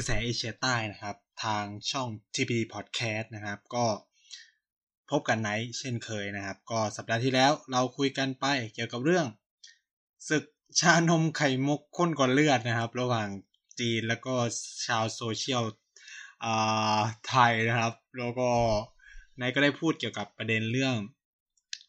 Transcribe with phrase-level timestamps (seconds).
[0.00, 3.86] ระแสเอเชียใต้นะครับ ทางช่อง TP Podcast นะครับ ก็
[5.10, 9.26] พบกันไนท์เช่นเคยนะครับ ก็สัปดาห์ที่แล้วเราคุยกันไปเกี่ยวกับเรื่อง
[10.28, 10.44] ศึก
[10.80, 13.28] ชานมไข่มุกข้นก่อนเลือดนะครับ ระหว่าง
[13.80, 14.34] จีนแล้วก็
[14.86, 15.64] ชาวโซเชียล
[17.28, 18.50] ไทยนะครับ แล้วก็
[19.36, 20.94] ไนท์ก็ได้พูดเกี่ยวกับประเด็นเรื่อง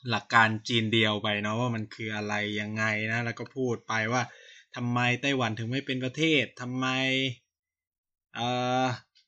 [0.09, 4.21] หลักการจีนเดียวไปเนาะว่ามันคืออะไรยังไงนะ แล้วก็พูดไปว่า
[4.75, 6.87] ทำไมไต้หวันถึงไม่เป็นประเทศทำไม
[8.35, 8.47] เอ่
[8.83, 8.85] อ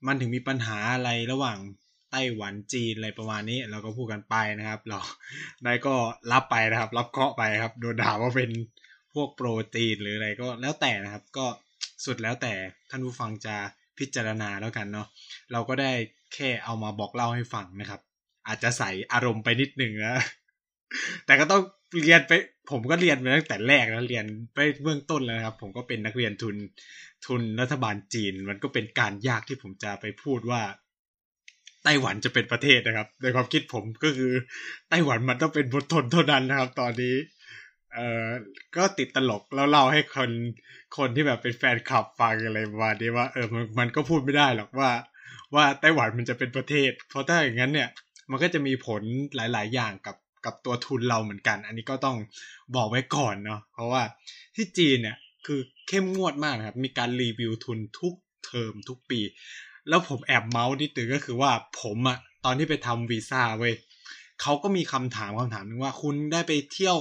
[0.07, 1.57] มันถึงมีปัญหาอะไรระหว่าง
[2.11, 4.99] ไต้หวันจีนอะไรประมาณนี้ เราก็พูดกันไปนะครับ เรา
[5.65, 5.95] นายก็
[6.31, 8.51] รับไปนะครับ รับเคาะไปครับโดนด่าว่าเป็น
[9.13, 11.45] พวกโปรตีนหรืออะไรก็แล้วแต่นะครับ ก็
[12.05, 12.53] สุดแล้วแต่
[12.89, 13.55] ท่านผู้ฟังจะ
[13.97, 15.07] พิจารณาแล้วกันเนาะ
[15.51, 15.91] เราก็ได้
[16.33, 18.01] แค่เอามาบอกเล่าให้ฟังนะครับ
[18.47, 20.23] อาจจะใส่อารมณ์ไปนิดหนึ่งนะ
[21.25, 21.61] แต่ก็ต้อง
[22.01, 22.31] เรียนไป
[22.71, 26.55] ผมก็เรียนไปตั้งแต่แรกแล้วเรียนไปเบื้องต้นแล้วครับ ผมก็เป็นนักเรียนทุน
[27.25, 30.61] ทุนรัฐบาลจีน มันก็เป็นการยากที่ผมจะไปพูดว่า
[31.83, 34.33] ไต้หวันจะเป็นประเทศนะครับ ในความคิดผมก็คือ
[34.89, 37.15] ไต้หวันมันต้องเป็นบททนเท่านั้นนะครับ ตอนนี้
[37.93, 38.27] เอ่อ
[38.77, 40.31] ก็ติดตลกแล้วเล่าให้คน
[40.97, 44.91] คนที่แบบเป็นแฟนคลับฟังอะไรประมาณนี้ว่าเออมันมันก็พูดไม่ได้หรอกว่า
[45.55, 47.89] ว่าไต้หวันมันจะเป็นประเทศ เพราะถ้าอย่างนั้นเนี่ย
[48.31, 49.01] มันก็จะมีผล
[49.35, 52.17] หลาย ๆ อย่างกับ กับตัวทุนเราเหมือนกัน อันนี้ก็ต้อง
[52.75, 54.03] บอกไว้ก่อนเนาะเพราะว่า
[54.55, 58.13] ที่จีนเนี่ยคือเข้มงวดมากนะครับ มีการรีวิวทุนทุก
[58.45, 59.19] เทอมทุกปี
[59.89, 61.51] แล้วผมแอบเมาส์นิดนึงก็คือว่า
[61.81, 63.73] ผมอะตอนที่ไปทำวีซ่าเว้ย
[64.41, 66.97] เขาก็มีคำถามคำถามหนึงว่าคุณได้ไปเที่ยว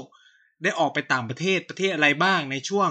[0.63, 2.91] ได้ออกไปต่างประเทศประเทศอะไรบ้างในช่วง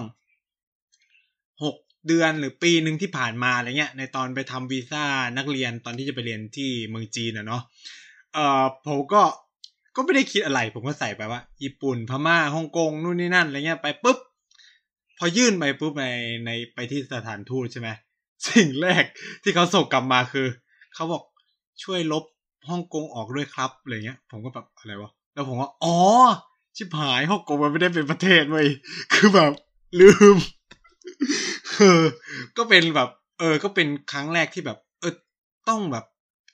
[1.63, 1.75] หก
[2.07, 5.03] เดือนหรือปีหนึ่งที่ผ่านมาอะไรเงี้ย ในตอนไปทำวีซ่า
[5.37, 7.63] นักเรียนตอนที่จะไปเรียนที่เมืองจีนอะเนาะ
[8.33, 9.21] เอ่อผมก็
[9.95, 14.17] ก็ไม่ได้คิดอะไร ผมก็ใส่ไปว่า ญี่ปุ่นพม่าฮ่องกงนู่นนี่นั่นอะไรเงี้ยไปปุ๊บ
[15.17, 16.07] พอยื่นไปปุ๊บใน
[16.45, 17.89] ในไปที่สถานทูตใช่ไหม
[18.47, 19.03] สิ่งแรก
[19.43, 20.47] ที่เขาส่งกลับมาคือ
[20.95, 21.23] เขาบอก
[21.83, 22.23] ช่วยลบ
[22.69, 25.97] ฮ่องกงออกด้วยครับอะไรเงี้ย ผมก็แบบอะไรวะแล้วผมว่าอ๋อ
[26.75, 28.67] ชิบหายฮ่องกงมันไม่ได้เป็นประเทศเว้ย
[29.13, 29.51] คือแบบ
[29.99, 30.37] ลืม
[31.75, 32.03] เออ
[32.57, 33.09] ก็เป็นแบบ
[33.39, 35.13] เออ ก็เป็นครั้งแรกที่แบบ เออ
[35.69, 36.05] ต้องแบบ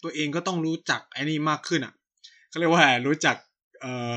[0.03, 1.93] ตัวเองก็ต้องรู้จักไอ้นี่มากขึ้นอะ
[2.49, 3.35] เขาเรียกว่ารู้จัก
[3.81, 4.15] เอ่อ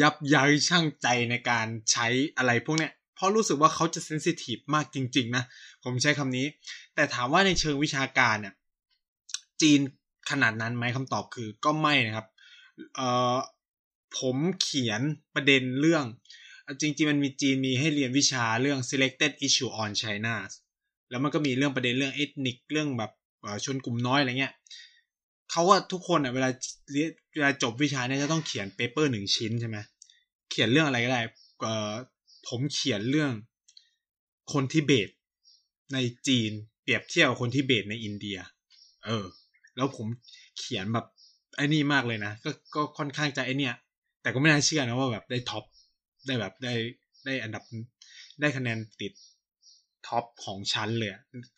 [0.00, 2.06] ยับยั้งชั่งใจในการใช้
[2.36, 5.44] อะไรพวกเนี้ยเพราะรู้สึกว่าเขาจะเซนซิทีฟมากจริง ๆ นะ
[5.84, 6.46] ผมใช้คำนี้
[6.94, 8.54] แต่ถามว่าในเชิงวิชาการเนี่ย
[9.62, 9.80] จีน
[10.30, 12.26] ขนาดนั้นไหมคำตอบคือก็ไม่นะครับ
[12.96, 13.36] เอ่อ
[14.18, 15.00] ผมเขียน
[15.34, 16.04] ประเด็นเรื่อง
[16.80, 20.34] จริงๆ มันมีจีนมีให้เรียนวิชาเรื่อง selected issue on China
[21.10, 23.10] แล้วมันก็มีเรื่องประเด็นเรื่อง ethnic เรื่องแบบ
[23.64, 24.52] ชนกลุ่มน้อยอะไรเงี้ย
[25.50, 26.48] เขาว่าทุกคนอะเวลา
[26.92, 29.76] เรียนเวลาจบวิชาเนี่ยจะต้องเขียนเปเปอร์หนึ่งชิ้นใช่ไหม
[30.50, 31.20] เขียนเรื่องอะไรก็ได้
[31.60, 31.92] เอ่อ
[32.48, 33.32] ผมเขียนเรื่อง
[34.52, 35.08] คนทิเบต
[35.94, 35.98] ใน
[36.28, 36.50] จีน
[36.82, 38.38] เปรียบเทียบกับคนทิเบตในอินเดีย
[39.04, 39.24] เออ
[39.76, 40.06] แล้วผม
[40.58, 41.06] เขียนแบบ
[41.56, 43.74] ไอ้นี่มากเลยนะก็ก็ค่อนข้างจะไอเนี่ย
[44.22, 45.64] แต่ก็ไม่น่าเชื่อนะว่าแบบได้ top
[46.26, 46.72] ได้แบบได้
[47.24, 47.62] ได้อันดับ
[48.40, 49.12] ได้คะแนนติด
[50.08, 51.10] top ของชั้นเลย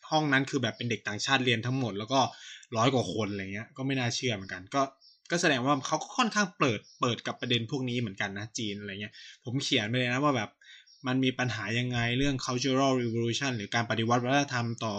[0.09, 2.21] ห้องนั้นคือแบบเป็นเด็กต่างชาติเรียนทั้งหมด แล้วก็
[2.77, 4.81] ร้อยกว่าคนอะไรเงี้ยก็ไม่น่าเชื่อเหมือนกัน ก็
[5.31, 9.13] ก็แสดงว่าเขาก็ค่อนข้างเปิดเปิดกับประเด็นพวกนี้เหมือนกันนะจีนอะไรเงี้ย
[9.43, 10.49] ผมเขียนไปเลยนะว่าแบบ
[11.07, 14.95] มันมีปัญหายังไงเรื่อง cultural revolution หรือการปฏิวัติวัฒนธรรมต่อ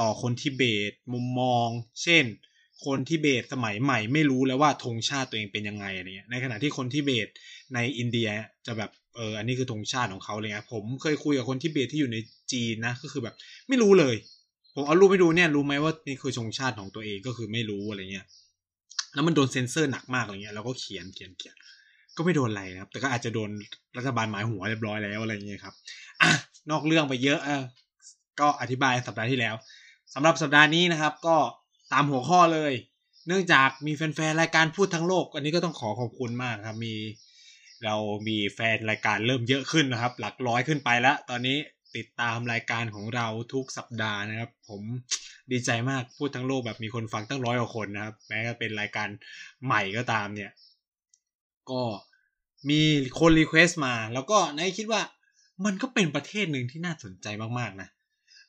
[0.00, 1.68] ต่อคนทิเบตมุมมอง
[2.02, 2.24] เช่น
[2.84, 7.28] คนทิเบตสมัยใหม่ไม่รู้แล้วว่าธงชาติตัวเองเป็นยังไงอะไรเงี้ยในขณะที่คนทิเบต
[7.74, 8.28] ในอินเดีย
[8.66, 12.18] จะแบบ เอออันนี้คือธงชาติของเขาเลยนะผมเคยคุยกับคนทิเบตที่อยู่ใน
[12.52, 13.34] จีนนะก็คือแบบ
[13.68, 14.14] ไม่รู้เลย
[14.74, 18.26] ผมเอารูปไปดูเนี่ยรู้ไหมว่านี่คือธงชาติของตัวเองก็คือไม่รู้อะไรเงี้ย
[19.14, 21.54] แล้วมันโดนเซ็นเซอร์หนักมากอะไรเงี้ยเราก็เขียนเขียนเขียน
[22.16, 23.50] ก็ไม่โดนอะไรนะครับ แต่ก็อาจจะโดน
[23.96, 25.74] รัฐบาลหมายหัวเรียบร้อยแล้วอะไรเงี้ยครับ
[26.22, 26.30] อะ
[26.70, 27.58] นอกเรื่องไปเยอะอะ
[28.40, 29.54] ก็อธิบายสัปดาห์ที่แล้ว
[30.14, 31.36] สำหรับสัปดาห์นี้นะครับ ก็
[31.92, 32.72] ตามหัวข้อเลย
[33.28, 36.94] เนื่องจากมีแฟนๆรายการพูดทั้งโลก อันนี้ก็ต้องขอขอบคุณมากครับ มี
[37.84, 37.96] เรา
[38.28, 41.58] มีแฟนรายการเริ่มเยอะขึ้นนะครับ หลักร้อยขึ้นไปแล้ว ตอนนี้
[41.96, 44.82] ติดตามรายการของเราทุกสัปดาห์นะครับ ผม
[45.52, 49.08] ดีใจมากพูดทั้งโลกแบบมีคนฟังตั้งร้อยกว่าคนนะครับ แม้จะเป็นรายการ
[49.64, 50.50] ใหม่ก็ตามเนี่ย
[51.70, 51.82] ก็
[52.70, 52.80] มี
[53.20, 55.02] คน request มา แล้วก็ไนท์คิดว่า
[55.64, 57.26] มันก็เป็นประเทศหนึ่งที่น่าสนใจ
[57.58, 57.88] มากๆนะ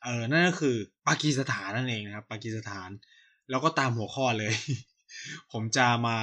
[0.04, 0.76] เออนั่นก็คือ
[1.08, 2.90] ปากีสถานนั่นเองนะครับ ปากีสถาน
[3.50, 4.54] แล้วก็ตามหัวข้อเลย
[5.52, 6.18] ผมจะมา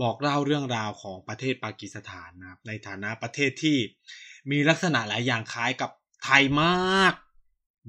[0.00, 3.78] บอกเล่าเรื่องราวของประเทศปากีสถานนะครับในฐานะประเทศที่
[4.50, 5.90] มีลักษณะหลายอย่างคล้ายกับ
[6.24, 7.14] ไทยมาก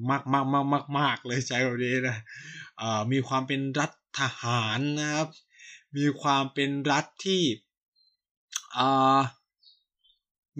[0.09, 2.17] มากมากมากมากมากเลยใช้แบบนี้นะ
[2.77, 5.27] เอ่อมีความเป็นรัฐทหารนะครับ
[5.97, 7.43] มีความเป็นรัฐที่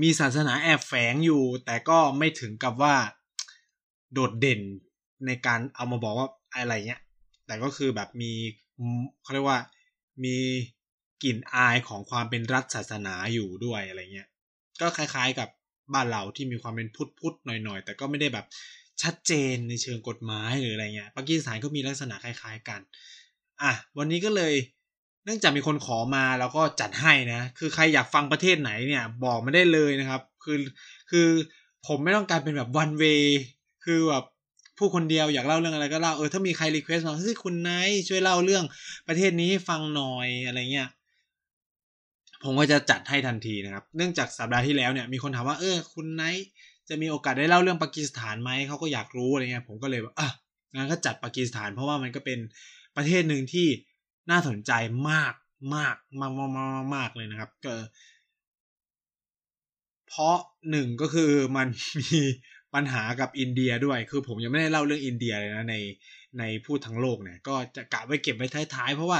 [0.01, 2.95] มีศาสนาแอบแฝงอยู่ แต่ก็ไม่ถึงกับว่า
[4.13, 4.61] โดดเด่น
[5.25, 7.01] ในการเอามาบอกว่าอะไรเงี้ย
[7.45, 8.31] แต่ก็คือแบบมี
[9.21, 9.59] เขาเรียกว่า
[10.23, 10.37] มี
[11.23, 14.27] กลิ่นอายของความเป็นรัฐศาสนาอยู่ด้วยอะไรเงี้ย
[14.81, 15.49] ก็คล้าย ๆกับ
[15.93, 18.45] บ้านเราที่มีความเป็นพุทธพุทธหน่อยๆ แต่ก็ไม่ได้แบบ
[19.01, 22.79] ชัดเจนในเชิงกฎหมายหรืออะไรเงี้ยปากีสถานก็มีลักษณะคล้าย ๆกัน
[23.61, 24.53] อะวันนี้ก็เลย
[25.25, 30.57] เนื่องจากมีคนขอมาแล้วก็จัดให้นะ คือใครอยากฟังประเทศไหนเนี่ย บอกมาได้เลยนะครับ คือ
[31.11, 31.27] คือ
[31.87, 33.23] ผมไม่ต้องการเป็นแบบ one way
[33.85, 34.25] คือแบบ
[34.77, 38.63] พูดคนเดียวอยากเล่าเรื่องอะไรก็เล่าเออถ้ามีใคร request มาเฮ้ยคุณไนท์ช่วยเล่าเรื่อง
[39.07, 40.89] ประเทศนี้ให้ฟังหน่อยอะไรเงี้ย
[42.43, 46.47] ผมก็จะจัดให้ทันทีนะครับ เนื่องจากสัปดาห์ที่แล้วเนี่ยมีคนถามว่าเออคุณไนท์
[46.89, 50.29] จะมีโอกาสได้เล่าเรื่องปากีสถานไหมเขาก็อยากรู้อะไรเงี้ยผมก็เลยว่าอะ
[50.75, 52.39] งั้นก็จัดปากีสถาน เพราะว่ามันก็เป็น
[52.95, 53.67] ประเทศหนึ่งที่
[54.31, 54.71] น่าสนใจ
[55.09, 55.33] มาก
[55.75, 57.75] มากมากมากมากมากเลยนะครับก็
[60.07, 60.37] เพราะ
[60.71, 61.67] หนึ่งก็คือมัน
[62.01, 62.19] มี
[62.73, 65.75] ปัญหากับอินเดียด้วย คือผมยังไม่ได้เล่าเรื่องอินเดียเลยนะใน
[66.39, 69.19] ในพูดทั้งโลกเนี่ย ก็จะกะไว้เก็บไว้ท้ายๆ เพราะว่า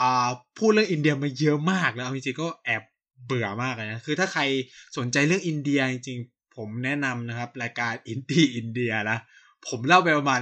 [0.00, 0.28] อ่า
[0.58, 2.82] พูดเรื่องอินเดียมาเยอะมากแล้วจริงๆก็แอบ
[3.26, 4.42] เบื่อมากเลยนะคือถ้าใคร
[4.96, 9.18] สนใจเรื่องอินเดียจริงๆ ผมแนะนำนะครับ รายการอินดี้อินเดียนะ
[9.68, 10.40] ผมเล่าไปประมาณ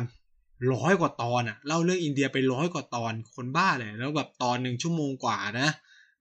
[0.74, 5.68] ร้อยกว่าตอนอะเล่าเรื่องอินเดียไปร้อยกว่าตอนคนบ้าเลย แล้วแบบตอนหนึ่งชั่วโมงกว่านะ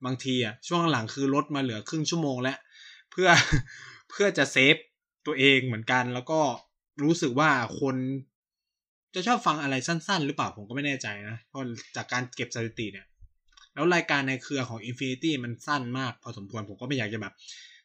[0.04, 2.58] บางทีอะช่วงหลังคือลดมาเหลือครึ่งชั่วโมงแล้ว
[3.10, 3.28] เพื่อ
[4.10, 4.76] เพื่อจะเซฟ
[5.26, 6.40] ตัวเองเหมือนกันแล้วก็
[7.02, 7.96] รู้สึกว่าคน
[9.14, 11.60] จะชอบฟังอะไรสั้น ๆ หรือเปล่าผมก็ไม่แน่ใจนะเพราะ
[11.96, 13.06] จากการเก็บสถิติเนี่ย
[13.74, 17.32] แล้วรายการในเครือของ Infinity มันสั้นมากพอสมควรผมก็ไม่อยากจะแบบ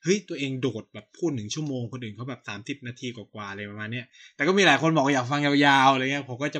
[0.03, 4.05] เฮ้ยตัวเองโดดแบบพูดหนึ่งชั่วโมงคนอื่นเขาแบบสามสิบนาทีกว่าๆอะไรประมาณเนี้ย
[4.35, 5.53] แต่ก็มีหลายคนบอกอยากฟังยา
[5.85, 6.59] วๆอะไรเงี้ยผมก็จะ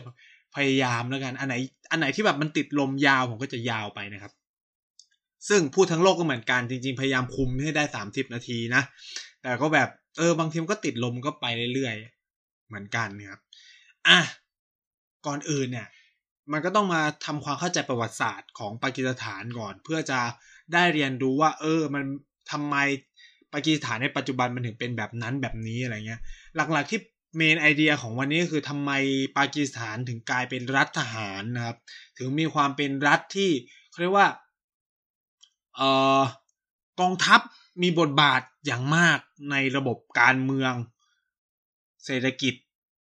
[0.56, 1.56] พยายามแล้วกัน อันไหน
[1.92, 4.32] อันไหนที่แบบมันติดลมยาวผมก็จะยาวไปนะครับ
[5.50, 8.82] ซึ่งพูดทั้งโลกก็เหมือนกันจริง ๆ พยายามคุมให้ได้สามสิบนาทีนะ
[9.42, 13.42] แต่ก็แบบเออบางทีมันก็ติดลมก็ไปเรื่อยๆเหมือนกันนะครับ
[14.08, 14.20] อะ
[15.26, 15.88] ก่อนอื่นเนี่ย
[16.52, 20.20] มันก็ต้องมาทำความเข้าใจประวัติศาสตร์ของปากีสถานก่อน เพื่อจะ
[20.74, 22.04] ได้เรียนรู้ว่า เออ มัน
[22.52, 22.76] ทำไม
[23.54, 26.22] ปากีสถานในปัจจุบันมันถึงเป็นแบบนั้นแบบนี้อะไรเงี้ย
[26.56, 27.00] หลักๆที่
[27.36, 28.92] เมนไอเดียของวันนี้คือทำไม
[29.38, 31.78] ปากีสถานถึงกลายเป็นรัฐทหารนะครับ
[32.18, 33.52] ถึงมีความเป็นรัฐที่
[33.90, 34.28] เขาเรียกว่า
[35.76, 36.22] เอ่อ
[37.00, 37.42] กองทัพ
[37.82, 39.20] มีบทบาทอย่างมาก
[39.52, 40.74] ในระบบการเมือง
[42.06, 42.54] เศรษฐกิจ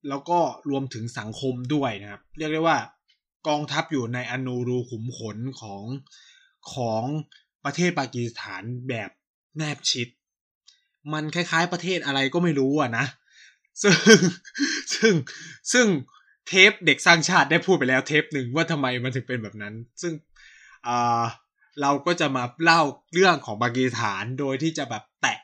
[0.09, 0.39] แล้วก็
[0.71, 2.79] รวมถึงสังคมด้วยนะครับ เรียกได้ว่า
[3.49, 5.83] กองทัพอยู่ในอนูรูขุมขนของ
[6.75, 7.05] ของ
[7.65, 9.11] ประเทศปากีสถานแบบ
[9.57, 10.09] แนบชิด
[11.13, 13.07] มันคล้ายๆประเทศอะไรก็ไม่รู้อะนะ
[13.83, 13.95] ซึ่ง
[14.95, 15.15] ซึ่ง
[15.73, 15.87] ซึ่ง
[16.49, 20.13] เทปเด็กสร้างชาติได้พูดไปแล้วเทปหนึ่งว่าทำไมมันถึงเป็นแบบนั้น ซึ่ง
[20.87, 21.23] อ่า
[21.81, 22.83] เราก็จะมาเล่า
[23.15, 25.39] เรื่องของปากีสถานโดยที่จะแบบแตะ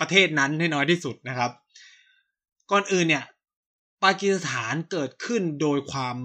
[0.00, 1.50] ประเทศนั้นให้น้อยที่สุดนะครับ
[2.70, 3.24] ก่อนอื่นเนี่ย
[4.04, 6.16] ปากีสถานเกิดขึ้นโดยความ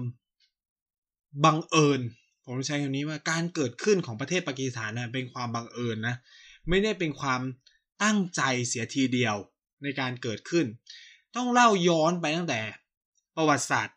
[1.44, 2.00] บังเอิญ
[2.46, 6.16] ผมใช้คำนี้ว่าการเกิดขึ้นของประเทศปากีสถานนะเป็นความบังเอิญนะ
[6.68, 7.40] ไม่ได้เป็นความ
[8.02, 9.36] ตั้งใจเสียทีเดียว
[9.82, 10.66] ในการเกิดขึ้น
[11.36, 12.60] ต้องเล่าย้อนไปตั้งแต่
[13.36, 13.96] ประวัติศาสตร์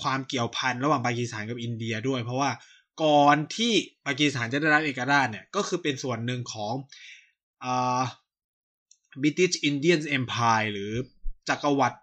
[0.00, 2.50] ความเกี่ยวพันระหว่างปากีสถานกับอินเดียด้วย เพราะว่า
[3.02, 3.72] ก่อนที่
[4.06, 6.74] ปากีสถานจะได้รับเอกราชเนี่ยก็คือเป็นส่วนหนึ่งของ
[7.64, 8.02] อ่า
[9.22, 10.92] British Indian Empire หรือ
[11.48, 11.98] จักรวรรดิ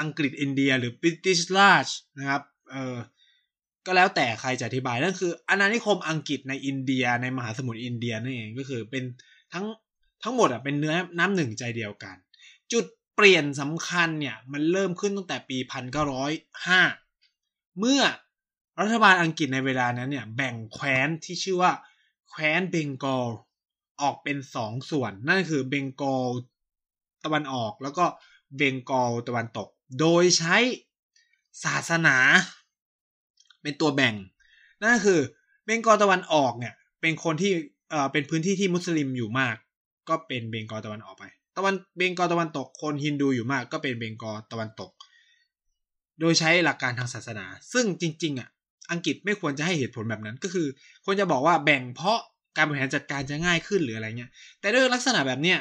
[0.00, 1.88] อังกฤษอินเดียหรือ British Raj
[2.18, 2.96] นะครับ เออ
[3.86, 9.04] ก็แล้วแต่ใครจะอธิบายนั่นคืออาณานิคมอังกฤษในอินเดียในมหาสมุทรอินเดียนั่นเองก็คือเป็น
[9.52, 9.64] ทั้ง
[10.22, 12.16] ทั้งหมดอะเป็นเนื้อน้ำหนึ่งใจเดียวกัน
[12.72, 16.32] จุดเปลี่ยนสำคัญเนี่ยมันเริ่มขึ้นตั้งแต่ปีพันเก้าร้อย
[16.66, 16.80] ห้า
[17.78, 18.02] เมื่อ
[18.80, 21.72] รัฐบาลอังกฤษในเวลานั้นเนี่ยแบ่งแคว้นที่ชื่อว่า
[22.28, 23.26] แคว้นเบงกอล
[24.02, 26.24] ออกเป็นสองส่วน นั่นคือเบงกอล
[27.24, 28.04] ตะวันออกแล้วก็
[28.56, 29.68] เบงกอลตะวันตก
[30.00, 30.56] โดยใช้
[31.64, 32.16] ศาสนา
[33.62, 34.14] เป็นตัวแบ่ง
[34.80, 35.20] นั่นคือ
[35.64, 37.52] เบงกอลตะวันออกเนี่ยเป็นคนที่
[37.90, 39.56] เอ่อเป็นพื้นที่ที่มุสลิมอยู่มาก
[40.08, 41.24] ก็เป็นเบงกอลตะวันออกไป
[41.56, 44.90] ตะวันเบงกอลตะวันตกคนฮินดูอยู่มาก ก็เป็นเบงกอลตะวันตก
[46.20, 48.48] โดยใช้หลักการทางศาสนา ซึ่งจริง ๆอะ
[48.90, 50.66] อังกฤษไม่ควรจะให้เหตุผลแบบนั้นก็คือ
[51.04, 52.18] ควรจะบอกว่าแบ่งเพราะ
[52.56, 54.30] การบริหารจัดการจะง่ายขึ้นหรืออะไรเงี้ย
[54.60, 55.58] แต่ด้วยลักษณะแบบเนี้ย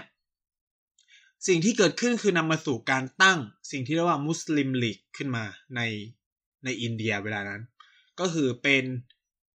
[1.48, 3.40] สิ่งที่เกิดขึ้นคือนำมาสู่การตั้ง
[3.72, 5.46] สิ่งที่เรียกว่ามุสลิมลีกขึ้นมา
[5.76, 5.82] ใน
[6.66, 7.62] ในอินเดียเวลานั้น
[8.20, 8.84] ก็คือเป็น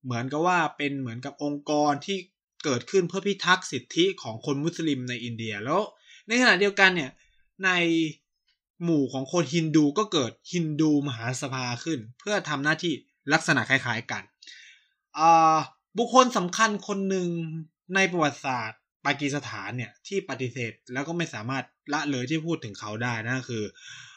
[0.05, 2.19] เหมือนกับว่าเป็นเหมือนกับองค์กรที่
[2.65, 5.83] เกิดขึ้นเพื่อพิทักษ์สิทธิของคนมุสลิมในอินเดียแล้ว
[6.27, 7.11] ในขณะเดียวกันเนี่ย
[7.65, 7.71] ใน
[8.85, 12.93] หมู่ของคนฮินดูก็เกิดฮินดูมหาสภาขึ้น เพื่อทำหน้าที่
[13.33, 14.23] ลักษณะคล้ายๆกัน
[15.99, 17.29] บุคคลสำคัญคนหนึ่ง
[17.95, 23.65] ในประวัติศาสตร์ปากีสถานเนี่ยที่ปฏิเสธแล้วก็ไม่สามารถ ละเลยที่พูดถึงเขาได้นั่นคือ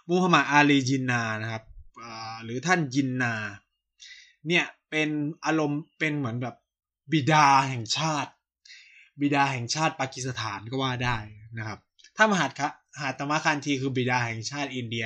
[0.09, 1.63] มูฮัมหมัดอาลีจินนานะครับ
[2.43, 3.33] หรือท่านยินนา
[4.47, 5.09] เนี่ยเป็น
[5.45, 6.55] อารมณ์เป็นเหมือนแบบ
[7.11, 8.31] บิดาแห่งชาติ
[9.21, 11.17] บิดาแห่งชาติปากีสถานก็ว่าได้
[11.57, 11.79] นะครับ
[12.17, 15.05] ถ้ามหาดคะหาตมะคันทีคือบิดาแห่งชาติอินเดีย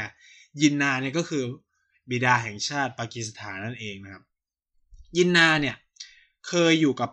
[0.62, 1.43] ยินนาเนี่ยก็คือ
[2.10, 4.24] บิดาแห่งชาติปากีสถานนั่นเองนะครับ
[5.17, 5.75] ยินนาเนี่ย
[6.48, 7.10] เคยอยู่กับ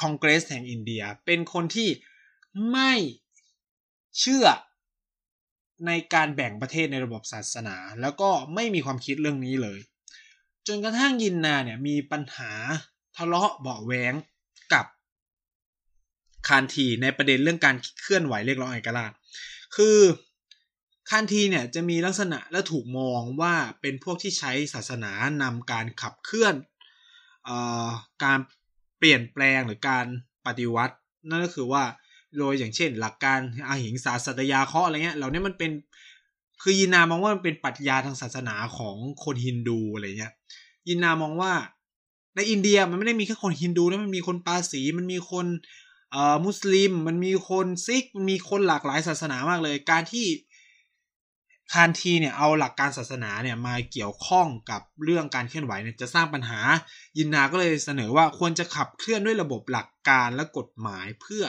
[0.00, 1.88] คอนเกรสแห่งอินเดีย เป็นคนที่
[2.72, 2.92] ไม่
[4.20, 4.46] เชื่อ
[5.86, 9.78] ในการแบ่งประเทศในระบบศาสนา แล้วก็ไม่มีความคิดเรื่องนี้เลย
[10.66, 12.52] จนกระทั่งยินนาเนี่ยมีปัญหา
[13.16, 14.14] ทะเลาะเบาแหวง
[14.72, 14.86] กับ
[16.48, 19.12] คานทีในประเด็นเรื่องการเคลื่อนไหวเรียกร้องเอกราช
[19.76, 19.98] คือ
[21.10, 25.12] คานทีเนี่ยจะมีลักษณะและถูกมองว่าเป็นพวกที่ใช้ศาสนา
[25.42, 26.54] นำการขับเคลื่อน
[27.48, 27.50] อ
[28.24, 28.38] การ
[28.98, 30.06] เปลี่ยนแปลงหรือการ
[30.46, 30.96] ปฏิวัติ
[31.28, 31.84] นั่นก็คือว่า
[32.38, 33.38] โดยอย่างเช่น หลักการ
[33.68, 35.70] อาหิงสาสัตยาเคาะอะไรเงี้ยเหล่านี้มันเป็น
[36.62, 40.32] คือยินนามองว่ามันเป็นปรัชญาทางศาสนาของคนฮินดูอะไรเงี้ย
[40.88, 41.52] ยินนามองว่า
[42.36, 45.46] ในอินเดียมันไม่ได้มีแค่คนฮินดูนะมันมีคนปาสีมันมีคน
[46.12, 50.26] เอ่อมุสลิม มันมีคนซิกมันมีคนหลากหลายศาสนามากเลย การที่
[51.72, 56.60] คานทีเนี่ยเอาหลักการศาสนาเนี่ยมาเกี่ยวข้องกับเรื่องการเคลื่อนไหวเนี่ยจะสร้างปัญหา
[57.18, 61.44] ยินนาก็เลยเสนอว่าควรจะขับเคลื่อนด้วยระบบหลักการและกฎหมายเพื่อ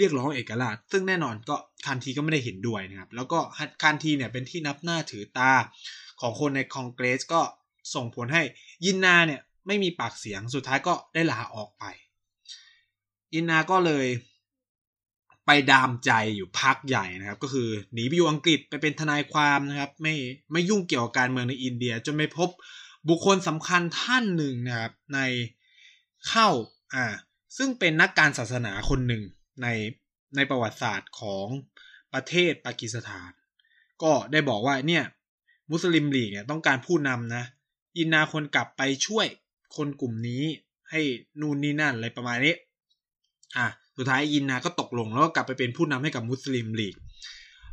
[0.00, 3.38] เรียกร้องเอกราช ซึ่งแน่นอนก็คานทีก็ไม่ได้เห็นด้วยนะครับ แล้วก็
[3.82, 5.52] คานทีเนี่ยเป็นที่นับหน้าถือตา
[6.20, 7.40] ของคนในคอนเกรสก็
[7.94, 8.42] ส่งผลให้
[8.84, 11.84] ยินนาเนี่ยไม่มีปากเสียงสุดท้ายก็ได้ลาออกไป
[13.34, 14.06] ยินนาก็เลย
[15.46, 20.14] ไปดามใจอยู่พักใหญ่นะครับ ก็คือหนีไปอยู่อังกฤษไปเป็นทนายความนะครับ ไม่
[20.52, 22.48] ไม่ยุ่งเกี่ยวกับการเมืองในอินเดีย จนไปพบ
[23.08, 25.18] บุคคลสำคัญท่านหนึ่งนะครับใน
[26.28, 26.48] เข้า
[26.94, 27.04] อ่า
[27.56, 29.22] ซึ่งเป็นนักการศาสนาคนหนึ่ง
[29.62, 29.66] ใน
[30.36, 31.46] ในประวัติศาสตร์ของ
[32.14, 33.30] ประเทศปากีสถาน
[34.02, 35.04] ก็ได้บอกว่าเนี่ย
[35.70, 37.44] มุสลิมลีกเนี่ยต้องการผู้นำนะ
[37.98, 39.26] ยินนาคนกลับไปช่วย
[39.76, 40.42] คนกลุ่มนี้
[40.90, 41.00] ให้
[41.40, 42.54] นู่นนี่นั่นอะไรประมาณนี้
[43.56, 46.94] อะสุดท้ายยินนาก็ตกลงแล้วก็กลับไปเป็นผู้นำให้กับมุสลิมลีก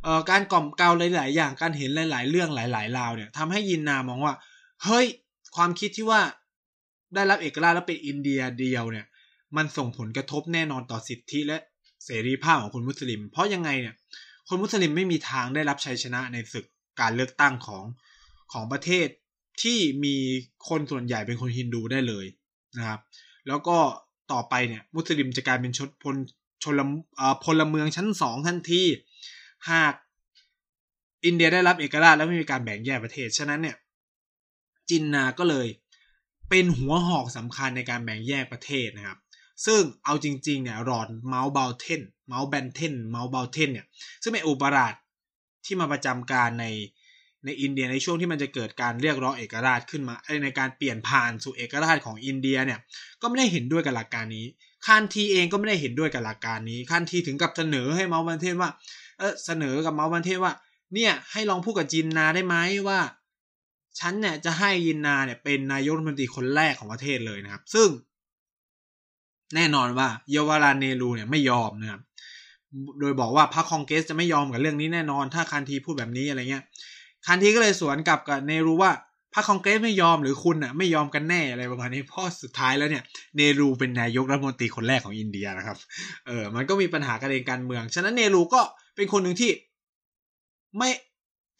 [0.04, 4.34] เอ่อการกล่อมเกลาหลาย ๆ อย่างการเห็นหลาย ๆ เรื่องหลาย ๆ ราวเนี่ยทำให้ยินนามองว่า
[4.84, 5.06] เฮ้ย
[5.56, 6.22] ความคิดที่ว่า
[7.14, 9.06] ได้รับเอกราชแล้วเป็นอินเดียเดียวเนี่ย
[9.58, 11.58] มันส่งผลกระทบแน่นอนต่อสิทธิและ
[12.08, 13.96] เสรีภาพของคนมุสลิม เพราะยังไงเนี่ย
[14.48, 16.66] คนมุสลิมไม่มีทางได้รับชัยชนะในศึก
[17.00, 17.84] การเลือกตั้งของ
[18.54, 19.08] ของประเทศ
[19.62, 20.16] ที่มี
[20.70, 22.26] คนส่วนใหญ่เป็นคนฮินดูได้เลย
[22.78, 23.00] นะครับ
[23.48, 23.78] แล้วก็
[24.32, 26.16] ต่อไปเนี่ยมุสลิมจะกลายเป็นชนพล
[26.64, 26.82] ชน
[27.44, 28.84] พลเมืองชั้นสองทันที
[29.72, 29.94] หาก
[31.26, 33.78] อินเดียได้รับเอกราชแล้วไม่มีการแบ่งแยกประเทศ ฉะนั้นเนี่ย
[34.90, 35.68] จินนาก็เลย
[36.50, 39.18] เป็นหัวหอกสำคัญในการแบ่งแยกประเทศนะครับ
[39.66, 43.86] ซึ่งเอาจริงๆเนี่ยลอร์ดเมาท์แบตเทนเมาท์แบตเทนเมาท์แบตเทนเนี่ย
[44.22, 44.94] ซึ่งเป็นอุปราช
[45.66, 46.66] ที่มาประจำการใน
[47.46, 52.80] ในอินเดียในช่วงที่มันจะเกิดการเรียกร้องเอกราชขึ้นมาในการเปลี่ยนผ่านสู่เอกราชของอินเดียเนี่ย
[53.22, 54.46] ก็ไม่ได้เห็นด้วยกับหลักการนี้
[54.86, 58.70] คานธีเองก็ไม่ได้เห็นด้วยกับหลักการนี้คานธีถึงกับเสนอให้เมาท์แบตเทนว่า
[59.20, 60.54] เออเสนอกับเมาบันเทนว่า
[60.94, 62.56] เนี่ยให้ลองพูดกับจินนาได้ไหม
[62.88, 63.00] ว่า
[64.00, 67.88] ฉันเนี่ยจะให้ยินนาเนี่ยเป็นนายกรัฐมนตรีคนแรกของประเทศเลยนะครับ ซึ่ง
[69.56, 72.02] แน่นอนว่าเยาวราเนรูเนี่ยไม่ยอมนะครับ
[73.00, 76.64] โดยบอกว่าพรรคคองเกสจะไม่ยอมกับเรื่องนี้แน่นอน ถ้าคันทีพูดแบบนี้อะไรเงี้ย
[77.28, 78.92] คันทีก็เลยสวนกลับกับเนรูว่า
[79.34, 83.04] พรรคคองเกรสไม่ยอมหรือคุณอะไม่ยอมกันแน่อะไรประมาณนี้เพราะสุดท้ายแล้วเนี่ย
[83.38, 85.78] เนรูเป็นนายกรัฐมนตรีคนแรกของอินเดียนะครับ
[86.28, 88.62] เออมันก็มีปัญหากันเองการเมือง ฉะนั้นเนรูก็
[88.96, 89.52] เป็นคนหนึ่งที่
[90.78, 90.90] ไม่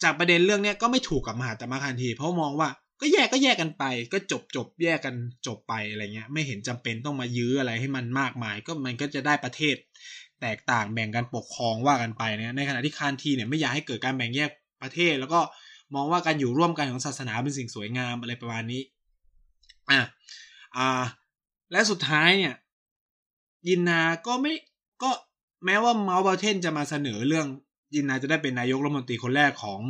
[0.02, 2.68] จากประเด็นเรื่องเนี้ยก็ไม่ถูกกับมหาตมะคันที เพราะมองว่า
[3.00, 5.14] ก็แยกก็แยกกันไป ก็จบจบแยกกัน
[5.46, 9.76] จบไปอะไรเงี้ย ไม่เห็นจำเป็นต้องมายื้ออะไรให้มันมากมาย ก็มันก็จะได้ประเทศ
[10.40, 14.50] แตกต่างแบ่งกันปกครองว่ากันไปเนี่ยในขณะที่คานทีเนี่ยไม่อยากให้เกิดการแบ่งแยก
[14.82, 15.40] ประเทศ แล้วก็
[15.94, 18.82] มองว่าการอยู่ร่วมกันของศาสนาเป็นสิ่งสวยงามอะไรประมาณนี้
[19.90, 20.00] อะ
[20.76, 21.02] อ่า
[21.72, 22.54] และสุดท้ายเนี่ย
[23.68, 24.54] ยินนาก็ไม่
[25.02, 25.10] ก็
[25.64, 27.46] แม้ว่าเมาส์บาเทนจะมาเสนอเรื่อง
[27.94, 29.80] ยินนาจะได้เป็นนายกรัฐมนตรีคนแรกของ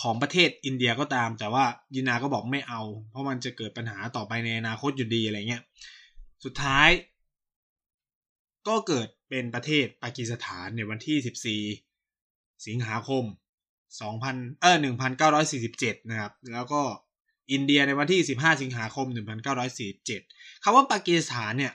[0.00, 5.62] ของประเทศอินเดียก็ตาม แต่ว่ายินาก็บอกไม่เอา เพราะมันจะเกิดปัญหาต่อไปในอนาคตอยู่ดีอะไรเงี้ย
[6.44, 6.88] สุดท้าย
[8.68, 13.24] ก็เกิดเป็นประเทศปากีสถานในวันที่ 14 สิงหาคม
[13.92, 14.76] 2000 เออ
[15.42, 16.82] 1947 นะครับ แล้วก็
[17.52, 19.06] อินเดียในวันที่ 15 สิงหาคม
[19.84, 21.72] 1947คำว่าปากีสถานเนี่ย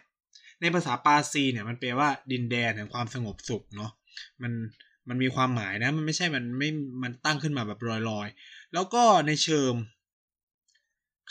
[0.61, 3.91] ในภาษาปาซีเนี่ยมันแปลว่าดินแดนแห่งความสงบสุขเนาะ
[4.41, 4.51] มัน
[5.09, 6.69] มันมีความหมายนะ มันไม่ใช่มันไม่
[7.03, 9.73] มันตั้งขึ้นมาแบบลอยๆ แล้วก็ในเชิง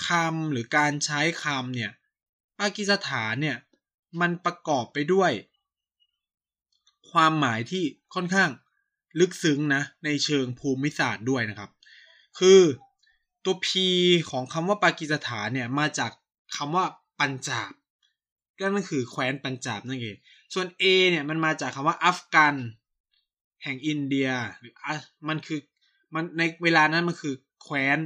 [0.07, 1.91] คำหรือการใช้คำเนี่ย
[2.59, 3.57] ปากีสถานเนี่ย
[4.21, 5.33] มันประกอบไปด้วย
[7.11, 8.51] ความหมายที่ค่อนข้าง
[9.21, 11.71] ลึกซึ้งนะ ในเชิงภูมิศาสตร์ด้วยนะครับ
[12.39, 12.61] คือ
[13.45, 13.69] ตัว P
[14.31, 16.13] ของคำว่าปากีสถานเนี่ยมาจาก
[16.57, 16.85] คำว่า
[17.21, 17.73] ปัญจาบ
[18.59, 20.17] ก็นั่นคือแคว้นปัญจาบนั่นเอง
[20.55, 22.55] ส่วน A เนี่ยมันมาจากคำว่าอัฟกัน
[23.63, 24.75] แห่งอินเดียหรือ
[25.29, 25.61] มันคือ
[26.15, 27.99] มันในเวลานั้นมันคือแคว้น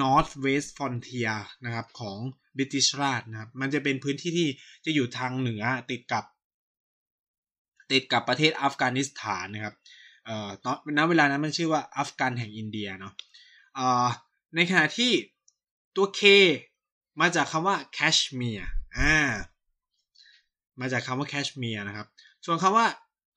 [0.00, 2.18] North West Frontier นะครับของ
[2.56, 4.48] บริติชราชนะครับมันจะเป็นพื้นที่ที่
[4.84, 6.24] จะอยู่ทางเหนือติดกับ
[7.92, 9.74] ติดกับประเทศอัฟกานิสถานนะครับ
[10.24, 13.12] เอ่อตอนณเวลานั้นมันชื่อว่าอัฟกันแห่งอินเดียเนาะ
[13.74, 14.08] เอ่อ
[14.54, 15.12] ในขณะที่
[15.96, 16.22] ตัว K
[17.20, 19.16] มาจากคำว่าแคชเมียร์อ่า
[20.80, 22.06] มาจากคำว่าแคชเมียร์นะครับ
[22.44, 22.86] ส่วนคำว่า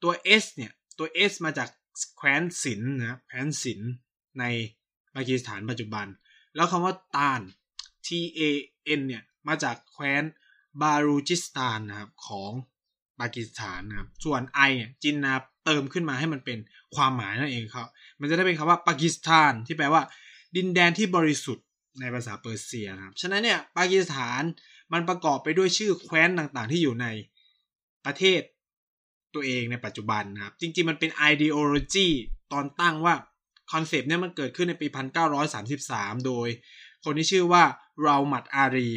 [0.03, 0.13] ตัว
[0.43, 0.71] S เนี่ย
[1.01, 1.69] ตัว S มาจาก
[2.17, 3.79] แคว้นสินนะแคว้นสิน
[4.39, 4.43] ใน
[5.15, 6.07] ปากีสถานปัจจุบัน
[6.55, 7.41] แล้วคำว่าตาน
[8.05, 8.07] T
[8.39, 8.41] A
[8.99, 10.23] N เนี่ยมาจากแคว้น
[10.81, 12.51] บารูจิสตานนะครับของ
[13.19, 15.33] ปากีสถานนะครับ ส่วน I เนี่ยจินนา
[15.65, 16.59] เติมขึ้นมาให้มันเป็น
[16.95, 17.87] ความหมายนั่นเองครับ
[18.19, 20.03] มันจะได้เป็นคำว่าปากีสถานที่แปลว่า
[20.55, 21.65] ดินแดนที่บริสุทธิ์
[21.99, 24.41] ในภาษาเปอร์เซียครับ ฉะนั้นเนี่ยปากีสถาน
[24.93, 27.07] มันประกอบไปด้วยชื่อแคว้นต่างๆ ที่อยู่ใน
[28.05, 28.41] ประเทศ
[29.35, 32.07] ตัวเองในปัจจุบันนะครับ จริงๆ มันเป็น ideology
[32.51, 33.15] ตอนตั้งว่า
[33.71, 34.87] concept เนี่ยมันเกิดขึ้นในปี
[35.57, 36.47] 1933 โดย
[37.05, 37.63] คนที่ชื่อว่า
[38.03, 38.89] เราะห์มัตอาลี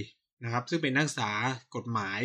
[0.44, 1.30] นะครับ ซึ่งเป็นนักศึกษา
[1.74, 2.20] กฎหมาย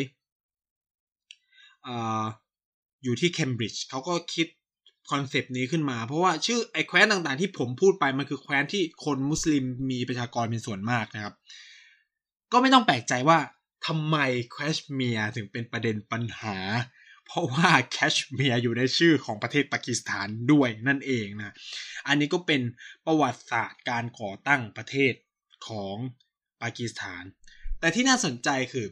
[1.88, 4.48] อยู่ที่เคมบริดจ์เขาก็คิด
[5.12, 11.34] concept นี้ขึ้นมา เพราะว่าชื่อไอ้แคว้นต่างๆ ที่ผมพูดไปมันคือแคว้นที่คนมุสลิมมีประชากรเป็นส่วนมากนะครับ
[12.52, 13.40] ก็ไม่ต้องแปลกใจว่า
[13.88, 14.18] ทำไม
[14.52, 16.58] แคชเมียร์ถึงเป็นประเด็นปัญหา
[17.32, 21.54] เพราะว่าแคชเมียร์อยู่ในชื่อของประเทศปากีสถานด้วยนั่นเองนะ
[22.08, 22.62] อันนี้ก็เป็น
[23.06, 25.14] ประวัติศาสตร์การก่อตั้งประเทศ
[25.68, 25.96] ของ
[26.62, 27.24] ปากีสถาน
[27.80, 28.88] แต่ที่น่าสนใจคือ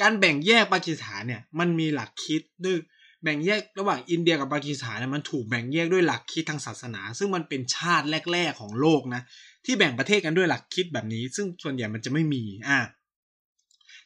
[0.00, 2.78] การแบ่งแยกปากีสถานเนี่ยมันมีหลักคิดด้วย
[3.22, 9.22] แบ่งแยกระหว่างอินเดียกับปากีสถานมันถูกแบ่งแยกด้วยหลักคิดทางศาสนา ซึ่งมันเป็นชาติแรก ๆของโลกนะ
[9.64, 12.78] ที่แบ่งประเทศกันด้วยหลักคิดแบบนี้ ซึ่งส่วนใหญ่มันจะไม่มีอ่า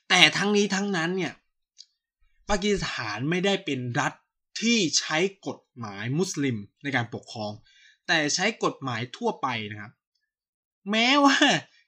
[0.09, 1.33] แต่ทั้งนี้ทั้งนั้นเนี่ย
[2.51, 4.13] ปากีสถานไม่ได้เป็นรัฐ
[4.61, 7.53] ที่ใช้กฎหมายมุสลิมในการปกครอง
[8.07, 9.93] แต่ใช้กฎหมายทั่วไปนะครับ
[10.91, 11.37] แม้ว่า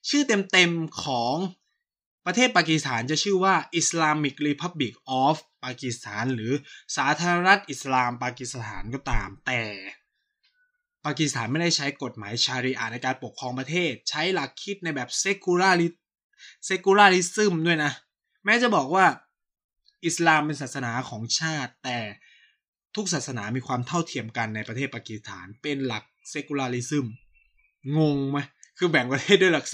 [0.09, 1.37] ชื่อเต็มๆของ
[2.27, 6.53] ประเทศปากีสถานจะชื่อว่า Islamic Republic of ปากีสถาน หรือ
[6.97, 9.63] สาธารณรัฐอิสลามปากีสถานก็ตาม แต่
[11.05, 15.89] ปากีสถานไม่ได้ใช้กฎหมายชาริอะในการปกครองประเทศ ใช้หลักคิดในแบบเซกูลาริ
[16.65, 17.93] เซกูลาริซึมด้วยนะ
[18.45, 19.07] แม้จะบอกว่า
[20.07, 21.99] อิสลามเป็นศาสนาของชาติ แต่
[22.97, 27.07] ทุกศาสนามีความเท่าเทียมกันในประเทศปากีสถาน เป็นหลักเซกูลาริซึม
[27.99, 28.39] งงไหม
[28.79, 29.67] คือแบ่งประเทศด้วยหลัก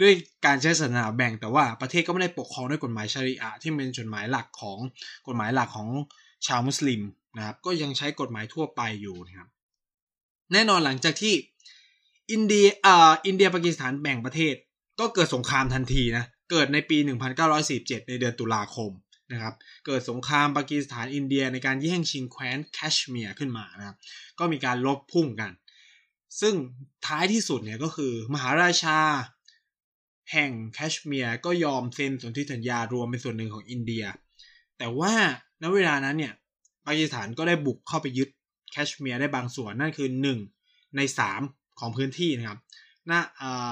[0.00, 0.12] ด้วย
[0.46, 4.78] การใช้ศาสนาแบ่งแต่ว่าประเทศก็ไม่ได้ปกครองด้วยกฎหมายชาริอะที่เป็นกฎหมายหลักของ
[5.26, 5.88] กฎหมายหลักของ
[6.46, 7.02] ชาวมุสลิม
[7.36, 9.48] นะครับก็ยังใช้กฎหมายทั่วไปอยู่นะครับ
[10.52, 11.34] แน่นอนหลังจากที่
[12.32, 14.54] อินเดียอ่าอินเดียปากีสถานแบ่งประเทศ
[15.00, 16.96] ก็เกิดสงครามทันทีนะเกิดในปี
[17.52, 18.90] 1947 ในเดือนตุลาคม
[19.32, 19.54] นะครับ
[19.86, 23.96] เกิดสงครามปากีสถานอินเดียในการแย่งชิงแคว้นแคชเมียร์ขึ้นมานะครับ
[24.38, 25.50] ก็มีการลบพุ่งกัน
[26.40, 26.54] ซึ่ง
[27.06, 28.98] ท้ายที่สุดเนี่ยก็คือมหาราชา
[30.32, 34.04] แห่งแคชเมียร์ก็ยอมเซ็นสนธิสัญญารวมเป็นส่วนหนึ่งของอินเดีย
[34.78, 35.12] แต่ว่า
[35.62, 36.34] ณเวลานั้นเนี่ย
[36.86, 38.28] ปากีสถานก็ได้บุกเข้าไปยึด
[38.72, 40.08] แคชเมียร์ได้บางส่วนนั่นคือ
[40.52, 41.00] 1 ใน
[41.40, 42.58] 3 ของพื้นที่นะครับ
[43.10, 43.70] นะอ่า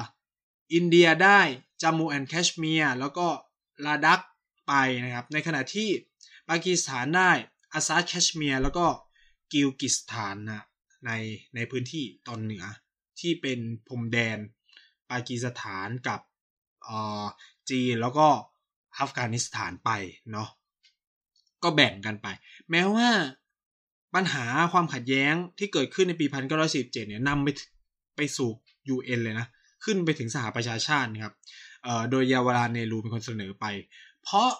[0.74, 1.40] อินเดียได้
[1.82, 3.26] จัมมู and แคชเมียร์แล้วก็
[3.86, 4.20] ลาดัก
[4.66, 4.72] ไป
[5.04, 5.88] นะครับ ในขณะที่
[6.48, 7.30] ปากีสถานได้
[7.72, 8.86] อาซาดแคชเมียร์แล้วก็
[9.52, 10.64] กิลกิสถานนะ
[11.06, 11.10] ใน
[11.54, 12.64] ในพื้นที่ตอนเหนือ
[13.20, 14.38] ที่เป็นพรมแดน
[15.10, 16.20] ปากีสถานกับ
[17.70, 18.26] จีนแล้วก็
[18.98, 19.90] อัฟกานิสถานไป
[20.32, 20.48] เนาะ
[21.62, 22.26] ก็แบ่งกันไป
[22.70, 23.08] แม้ว่า
[24.14, 26.26] ปัญหาความขัดแย้งที่เกิดขึ้นในปี
[26.62, 27.48] 1947 เนี่ยนำไป
[28.16, 28.50] ไปสู่
[28.94, 29.46] UN เลยนะ
[29.84, 31.34] ขึ้นไปถึงสหประชาชาตินะครับ
[32.10, 33.66] โดยยาวราเนรูเป็นคนเสนอไป
[34.24, 34.50] เพราะ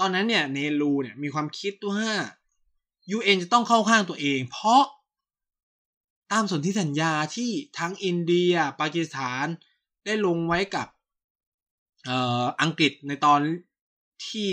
[0.00, 2.06] ตอนนั้นเนี่ยเนรูเนี่ยมีความคิดว่า
[3.16, 4.82] UN จะต้องเข้าข้างตัวเอง เพราะ
[6.32, 9.46] ตามสนธิสัญญาที่ทั้งอินเดีย ปากีสถาน
[10.04, 10.88] ได้ลงไว้กับ
[12.62, 13.40] อังกฤษในตอน
[14.26, 14.46] ที่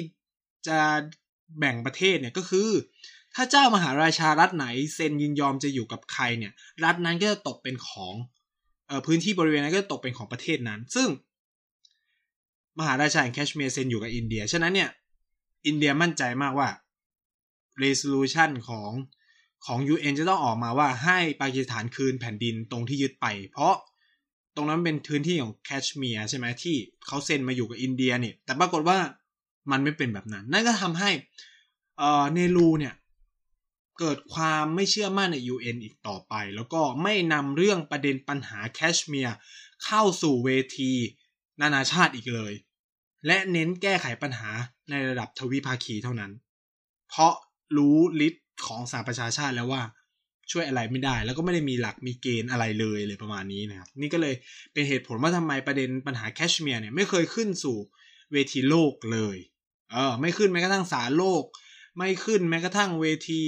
[0.68, 0.80] จะ
[1.60, 2.70] แบ่งประเทศเนี่ยก็คือ
[3.36, 8.14] ถ้าเจ้ามหาราชารัฐไหนเซ็นยินยอมจะอยู่กับใครเนี่ย รัฐนั้นก็จะตกเป็นของ
[8.88, 11.08] เอ่อพื้นที่บริเวณนั้นก็จะตกเป็นของประเทศนั้น ซึ่ง
[12.80, 14.90] มหาราชาแห่งแคชเมียร์เซ็นอยู่กับอินเดีย ฉะนั้นเนี่ย
[15.68, 16.70] อินเดียมั่นใจมากว่า
[17.84, 18.92] resolution ของ
[19.66, 23.76] ของ UN จะต้องออกมาว่าให้ปากีสถานคืนแผ่นดินตรงที่ยึดไป เพราะ
[24.56, 26.76] ตรงนั้นเป็นพื้นที่ของแคชเมียร์ใช่ไหมที่
[27.08, 28.98] เขาเซ็นมาอยู่กับอินเดียเนี่ย แต่ปรากฏว่า
[29.72, 31.12] มันไม่เป็นแบบนั้น นั่นก็ทำให้
[31.98, 32.94] เอ่อเนรูเนี่ย
[34.00, 39.36] เกิดความไม่เชื่อมั่นใน UN อีกต่อไป แล้วก็ไม่นำเรื่องประเด็นปัญหาแคชเมียร์
[39.86, 40.94] เข้าสู่เวที
[41.62, 42.54] นานาชาติอีกเลย
[43.28, 44.50] และเน้นแก้ไขปัญหา
[44.90, 46.32] ในระดับทวิภาคีเท่านั้น
[47.10, 47.34] เพราะ
[47.78, 49.82] รู้ฤทธิ์ของสหประชาชาติแล้วว่า
[50.52, 54.36] ช่วยอะไรไม่ได้ แล้วก็ไม่ได้มีหลักมีเกณฑ์อะไรเลยเลยประมาณนี้นะครับ นี่ก็เลย
[54.74, 57.78] เป็นเหตุผลว่าทำไมประเด็นปัญหาแคชเมียร์เนี่ยไม่เคยขึ้นสู่
[58.34, 59.38] เวทีโลกเลย
[59.92, 61.44] เออไม่ขึ้นแม้กระทั่งศาลโลก
[61.98, 63.42] ไม่ขึ้นแม้กระทั่งเวที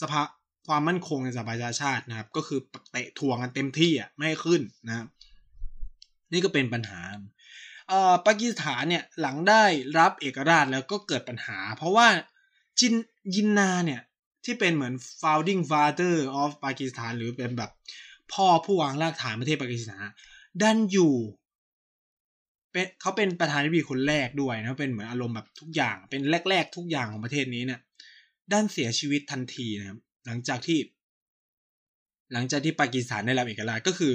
[0.00, 0.22] สภา
[0.68, 2.60] ความมั่นคงในสหประชาชาตินะครับ ก็คือ
[2.92, 5.06] เตะทวงกันเต็มที่อะไม่ขึ้นนะครับ
[6.32, 7.00] นี่ก็เป็นปัญหา
[8.26, 9.64] ปากีสถานเนี่ยหลังได้
[9.98, 12.08] รับเอกราชแล้วก็เกิดปัญหา เพราะว่า
[12.78, 12.94] จิน
[13.34, 14.00] ยินนาเนี่ย
[14.44, 17.70] ที่เป็นเหมือน founding father of ปากีสถานหรือเป็นแบบ
[18.32, 20.04] พ่อผู้วางรากฐานประเทศปากีสถาน
[20.62, 21.14] ดันอยู่
[22.72, 27.80] เป็นเขาเป็นประธานาธิบดีคนแรกด้วยนะเป็นเหมือนอารมณ์แบบทุกอย่างเป็นแรก ๆ ทุกอย่างของประเทศนี้เนี่ย
[28.52, 30.78] ด้านเสียชีวิตทันทีนะครับ หลังจากที่
[32.32, 34.14] หลังจากที่ปากีสถานได้รับเอกราชก็คือ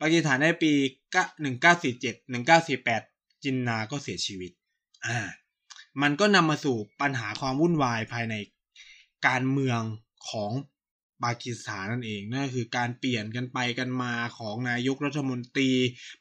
[0.00, 0.72] ปากีสถานในปี
[1.42, 3.02] หนึ่งเก้าสี่เจ็ดหนึ่งเก้าสี่แปด
[3.44, 4.50] จินนาก็เสียชีวิต
[5.06, 5.18] อ่า
[6.02, 8.34] มันก็นำมาสู่ปัญหาความวุ่นวายภายใน
[9.26, 9.80] การเมือง
[10.30, 10.52] ของ
[11.24, 15.70] ปากีสถานนั่นเองนั่นคือการเปลี่ยนกันไปกันมาของนายกรัฐมนตรี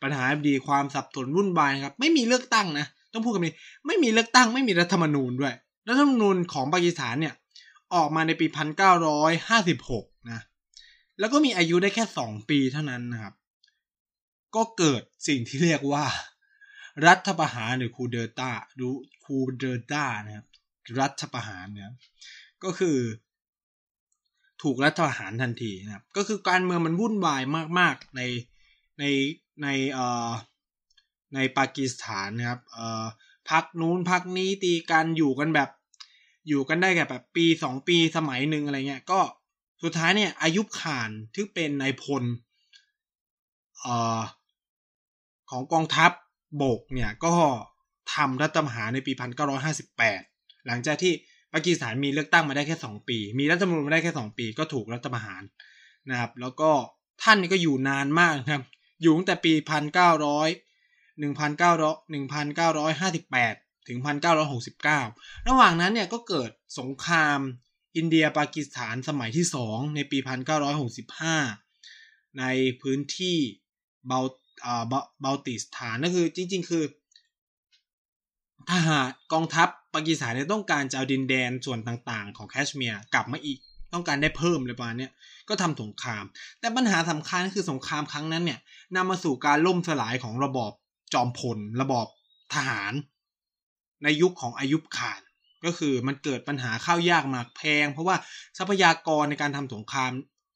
[0.02, 3.56] ปัญหาดีความสับสนวุ่นวายครับ ไม่มีเลือกตั้งนะ ต้องพูดกันนี้
[3.88, 5.54] ไม่มีเลือกตั้งไม่มีรัฐธรรมนูญด้วย
[5.88, 7.34] รัฐธรรมนูญของปากีสถานเนี่ย
[7.96, 10.42] ออกมาในปีพันเก้าร้อยห้าสิบหกนะ
[11.20, 13.34] แล้วก็มีอายุได้แค่สองปีเท่านั้นนะครับ
[14.56, 16.06] ก็เกิดสิ่งที่เรียกว่า
[17.08, 18.88] รัฐประหารหรือคูเดต้าดู
[19.26, 20.48] คูเดต้านะครับ
[21.00, 21.92] รัฐประหารเนี่ย
[22.64, 22.98] ก็คือ
[24.62, 27.42] ถูกรัฐประหารทันทีนะครับ ก็คือการเมืองมันวุ่นวาย
[27.80, 28.22] มาก ๆ ใน
[29.00, 29.04] ใน
[29.64, 30.30] ในเอ่อ
[31.36, 33.06] ในปากีสถานนะครับเอ่อ
[33.50, 35.70] พักนู้นพักนี้ตีกันอยู่กันแบบ
[36.48, 39.20] อยู่กันได้แบบปีสองปีสมัยหนึ่งอะไรเงี้ยก็
[39.84, 42.24] สุดท้ายเนี่ยอายุขานที่เป็นนายพล
[43.80, 44.20] เอ่อ
[45.50, 46.12] ของกองทัพ
[46.62, 47.34] บกเนี่ยก็
[48.14, 49.12] ทำรัฐประหารในปี
[49.90, 51.14] 1958 หลังจากที่
[51.54, 55.42] ปากีสถานมีเลือกตั้งมาได้แค่ 2 ปี มีรัฐธรรมนูญมาได้แค่ 2 ปี ก็ถูกรัฐประหาร
[56.10, 56.72] นะครับ แล้วก็
[57.24, 58.64] ท่านนี่ก็อยู่นานมากนะครับ
[59.02, 59.60] อยู่ตั้งแต่ปี 1900
[61.20, 64.00] 1900 1958 ถึง
[64.74, 67.40] 1969 ระหว่างนั้นเนี่ยก็เกิดสงคราม
[67.96, 70.18] อินเดียปากีสถานสมัยที่ 2 ในปี
[71.44, 72.44] 1965 ใน
[72.82, 73.38] พื้นที่
[74.08, 74.26] เบล
[74.66, 74.84] อ่า
[75.22, 76.84] เบลติสถานก็คือจริง ๆ คือ
[78.72, 83.60] ทหารกองทัพปากีสถานเนี่ยต้องการจะเอาดินแดนส่วนต่างๆ ของแคชเมียร์กลับมาอีก
[83.94, 85.10] ต้องการได้เพิ่มเลยประมาณนี้
[85.50, 86.24] ก็ทำสงคราม
[86.60, 88.60] แต่ปัญหาสำคัญคือสงครามครั้งนั้นเนี่ย
[88.96, 90.72] นำมาสู่การล่มสลายของระบอบ
[91.14, 92.08] จอมพล ระบอบ
[92.54, 92.94] ทหาร
[94.04, 95.22] ในยุคของอายุบขาน
[95.66, 98.16] ก็คือมันเกิดปัญหาข้าวยากหมากแพง เพราะว่า
[98.58, 100.12] ทรัพยากรในการทำสงคราม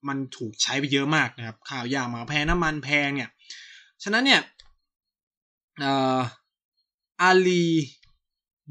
[0.07, 3.29] มันถูกใช้ไปเยอะมากนะครับข้าวยากหมากแพงน้ำมันแพงเนี่ย
[4.03, 4.41] ฉะนั้นเนี่ย
[7.21, 7.67] อาลี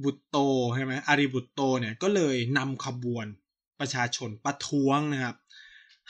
[0.03, 0.37] บุตโต
[0.75, 3.27] ใช่ไหมอารีบุตโตเนี่ยก็เลยนำขบวน
[3.81, 5.37] ประชาชนประท้วงนะครับ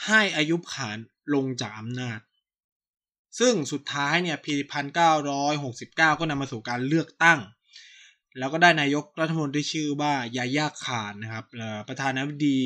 [0.07, 0.99] ให้อายุขาน
[1.35, 2.21] ลงจากอำนาจ
[3.39, 7.41] ซึ่งสุดท้ายเนี่ยปีพันเก้าร้อยหกสิบเก้าก็นำมาสู่การเลือกตั้ง
[8.39, 11.45] แล้วก็ได้นายกรัฐมนตรีชื่อว่ายายาขานนะครับ
[11.89, 12.61] ประธานาธิบดี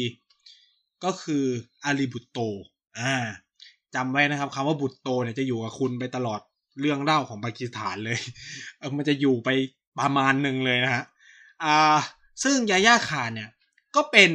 [1.04, 1.44] ก็คือ
[1.84, 2.38] อาลีบุตโต
[2.98, 3.14] อ่า
[3.94, 6.40] จำไว้นะครับคำว่าบุตโตเนี่ยจะอยู่กับคุณไปตลอด
[6.80, 8.18] เรื่องเล่าของปากีสถานเลย
[8.78, 9.48] เออมันจะอยู่ไป
[9.98, 11.04] ประมาณหนึ่งเลยนะฮะ
[11.64, 11.96] อ่า
[12.42, 13.50] ซึ่งยาย่าขานเนี่ย
[13.96, 14.30] ก็เป็น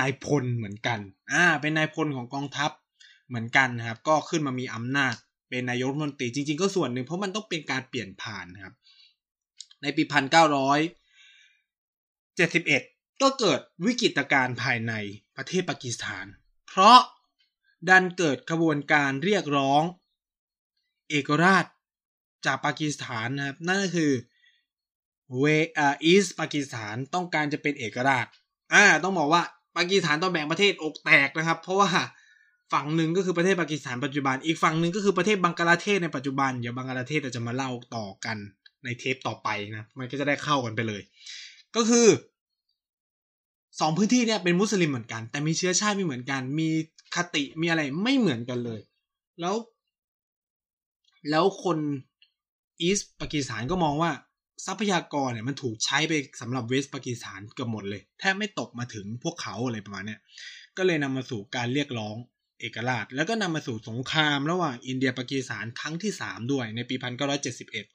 [0.00, 0.98] นายพลเหมือนกัน
[1.32, 2.70] อ่าเป็นนายพลของกองทัพ
[3.28, 5.14] เหมือนกันนะครับ ก็ขึ้นมามีอำนาจ
[5.48, 8.74] เป็นนายกรัฐมนตรีจริง ๆ ก็ส่วนหนึ่งเพราะมันต้องเป็นการเปลี่ยนผ่านนะครับ
[9.82, 10.78] ในปีพันเก้าร้อย
[12.36, 12.82] เจ็ดสิบเอ็ด
[13.22, 14.92] ก็เกิดวิกฤตการณ์ภายใน
[15.36, 16.26] ประเทศปากีสถาน
[16.68, 16.98] เพราะ
[17.88, 19.82] ดันเกิดขบวนการเรียกร้อง
[21.10, 21.66] เอกราช
[22.46, 24.12] จากปากีสถานนะครับ นั่นก็คือ
[25.38, 25.44] เว
[26.04, 28.26] อีสปากีสถานต้องการจะเป็นเอกราช
[28.72, 29.42] อ่าต้องบอกว่า
[29.76, 31.88] ปากีสถานต้องแบ่งประเทศอกแตกนะครับ เพราะว่า
[32.72, 38.36] ฝั่งหนึ่งก็คือประเทศปากีสถานปัจจุบัน อีกฝั่งหนึ่งก็คือประเทศบังกลาเทศในปัจจุบัน เดี๋ยวบังกลาเทศเราจะมาเล่าต่อกัน
[38.84, 41.02] ในเทปต่อไปนะ มันก็จะได้เข้ากันไปเลย
[41.76, 42.06] ก็คือ
[43.80, 46.68] สองพื้นที่เนี่ยเป็นมุสลิมเหมือนกัน แต่มีเชื้อชาติไม่เหมือนกัน มี
[47.14, 48.80] คติมีอะไรไม่เหมือนกันเลย
[49.40, 49.56] แล้ว
[51.30, 51.78] แล้วคน
[52.80, 54.12] อีสปากีสถานก็มองว่า
[54.66, 60.20] ทรัพยากรเนี่ยมันถูกใช้ไปสำหรับเวสปากีสถานเกือบหมดเลย แทบไม่ตกมาถึงพวกเขาอะไรประมาณเนี้ย
[60.76, 62.16] ก็เลยนำมาสู่การเรียกร้อง
[62.60, 67.86] เอกราช แล้วก็นำมาสู่สงครามระหว่างอินเดียปากีสถานครั้งที่สามด้วยในปีพันเก้าร้อยเจ็ดสิบเอ็ด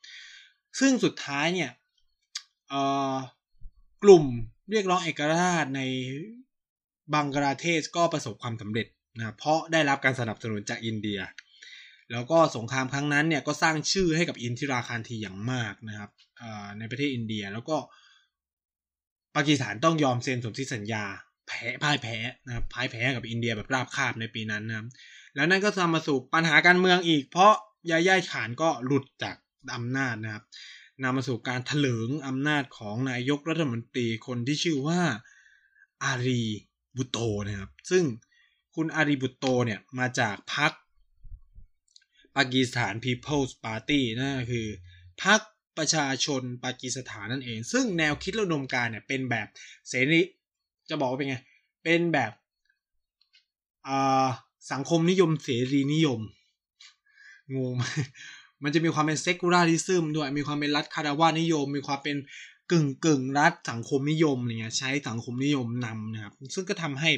[0.80, 1.72] ซึ่งสุดท้ายเนี่ย
[4.04, 4.26] กลุ่ม
[4.72, 5.82] เรียกร้องเอกราชใน
[7.14, 11.20] บังกลาเทศก็ประสบความสำเร็จ นะเพราะได้รับการสนับสนุนจากอินเดีย
[12.12, 16.12] แล้วก็สงครามครั้งนั้นเนี่ยก็สร้างชื่อให้กับอินทิราคารทีอย่างมากนะครับ
[16.80, 17.78] ในประเทศอินเดียแล้วก็
[19.36, 21.04] ปากีสถานต้องยอมเซ็นสนธิสัญญา
[21.48, 24.88] แพ้พ่ายแพ้นะครับพ่ายแพ้กับอินเดียแบบราบคาบในปีนั้นนะครับ
[25.36, 27.54] แล้วนั่นก็ทำมาสู่ปัญหาการเมืองอีก เพราะ
[27.92, 29.36] ยาย่าขานก็หลุดจาก
[29.76, 30.44] อำนาจนะครับ
[31.04, 35.02] นำมาสู่การถลิงอำนาจของนายกรัฐมนตรีคนที่ชื่อว่า
[36.04, 36.44] อารี
[36.96, 38.04] บุโตนะครับ ซึ่ง
[38.80, 40.72] คุณอารีบุตโตเนี่ยมาจากพรรค
[42.36, 44.68] ปากีสถาน People's Party นั่นคือ
[45.24, 45.40] พรรค
[45.78, 49.48] ประชาชนปากีสถานนั่นเอง ซึ่งแนวคิดและดมการเนี่ยเป็นแบบ
[49.90, 50.22] เสรี
[50.90, 51.38] จะบอกว่าเป็นไง
[51.84, 52.32] เป็นแบบ
[54.72, 56.20] สังคมนิยมเสรีนิยม
[57.56, 57.76] งง
[58.64, 62.18] มันจะมีความเป็นเซกูราริซึมด้วย มีความเป็นรัฐคาราวานิยม มีความเป็น
[62.72, 67.12] กึ่งกึ่งรัฐสังคมนิยมเนี่ยใช้สังคมนิยมนำนะครับ ซึ่งก็ทำให้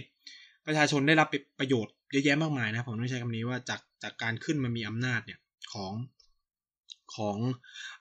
[0.70, 1.28] ประชาชนได้รับ
[1.60, 5.40] ประโยชน์เยอะแยะมากมายนะผมต้องใช้คำนี้ว่าจากจากการขึ้นมามีอำนาจเนี่ย
[5.74, 5.94] ของ
[7.16, 7.38] ของ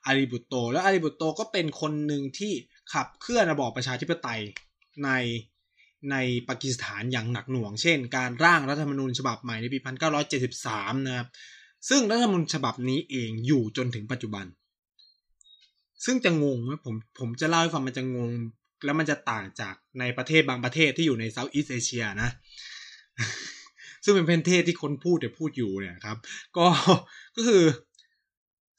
[0.07, 2.53] อาริบุโต แล้วอาริบุโตก็เป็นคนหนึ่งที่
[2.93, 4.41] ขับเคลื่อนระบอบประชาธิปไตย
[5.05, 5.11] ใน
[6.11, 6.17] ใน
[6.49, 9.79] ปากีสถานอย่างหนักหน่วง เช่น การร่างรัฐธรรมนูญฉบับใหม่ในปี
[10.43, 11.29] 1973 นะครับ
[11.89, 14.47] ซึ่งรัฐธรรมนูญฉบับนี้เองอยู่จนถึงปัจจุบัน
[16.05, 18.31] ซึ่งจะงงไหมผมผมจะเล่าให้ฟังมันจะงง
[18.85, 22.31] แล้วมันจะต่างจากในประเทศบางประเทศที่อยู่ในเซาท์อีสเอเชียนะ
[24.05, 26.19] ซึ่งเป็นประเทศที่คนพูดแต่พูดอยู่เนี่ยครับ
[26.57, 26.67] ก็
[27.37, 27.65] ก็คือ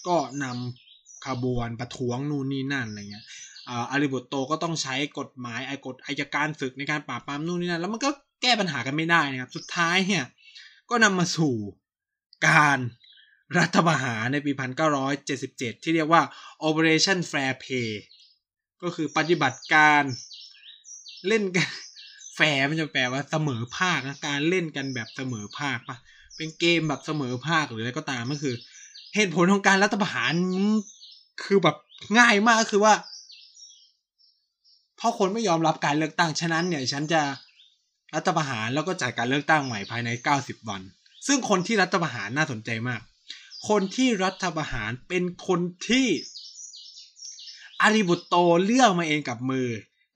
[0.08, 3.26] ก็นำขบวนประท้วงนู่นนี่นั่นอะไรเงี้ย
[3.70, 8.10] อาริบุตโตก็ต้องใช้กฎหมายไอ้กฎอายการศึกในการปราบปรามนู่นนี่นั่นแล้วมันก็
[8.42, 10.24] แก้ปัญหากันไม่ได้นะครับ สุดท้ายเนี่ย
[10.90, 11.56] ก็นำมาสู่
[12.48, 12.80] การ
[13.58, 14.52] รัฐประหารในปี
[15.18, 16.22] 1977 ที่เรียกว่า
[16.68, 17.92] Operation Fair Play
[18.84, 20.04] ก็คือปฏิบัติการ
[21.28, 21.70] เล่นกัน
[22.36, 25.98] แฟร์มันจะแปลว่าเสมอภาคนะการเล่นกันแบบเสมอภาคปะ
[26.36, 28.56] เป็นเกมแบบเสมอภาคหรืออะไรก็ตามก็คือ
[29.16, 30.34] เหตุผลของการรัฐประหาร
[31.44, 31.78] คือแบบ
[32.18, 32.94] ง่ายมากคือว่า
[35.02, 37.22] เพราะคนไม่ยอมรับการเลือกตั้งฉะนั้นเนี่ยฉันจะ
[38.16, 40.10] รัฐประหารแล้วก็จัดการเลือกตั้งใหม่ภายใน
[40.40, 40.82] 90 วัน
[41.28, 43.02] ซึ่งคนที่รัฐประหารน่าสนใจมาก
[43.70, 46.08] คนที่รัฐประหารเป็นคนที่
[47.82, 48.36] อาริบุตโต
[48.66, 49.68] เลือกมาเองกับมือ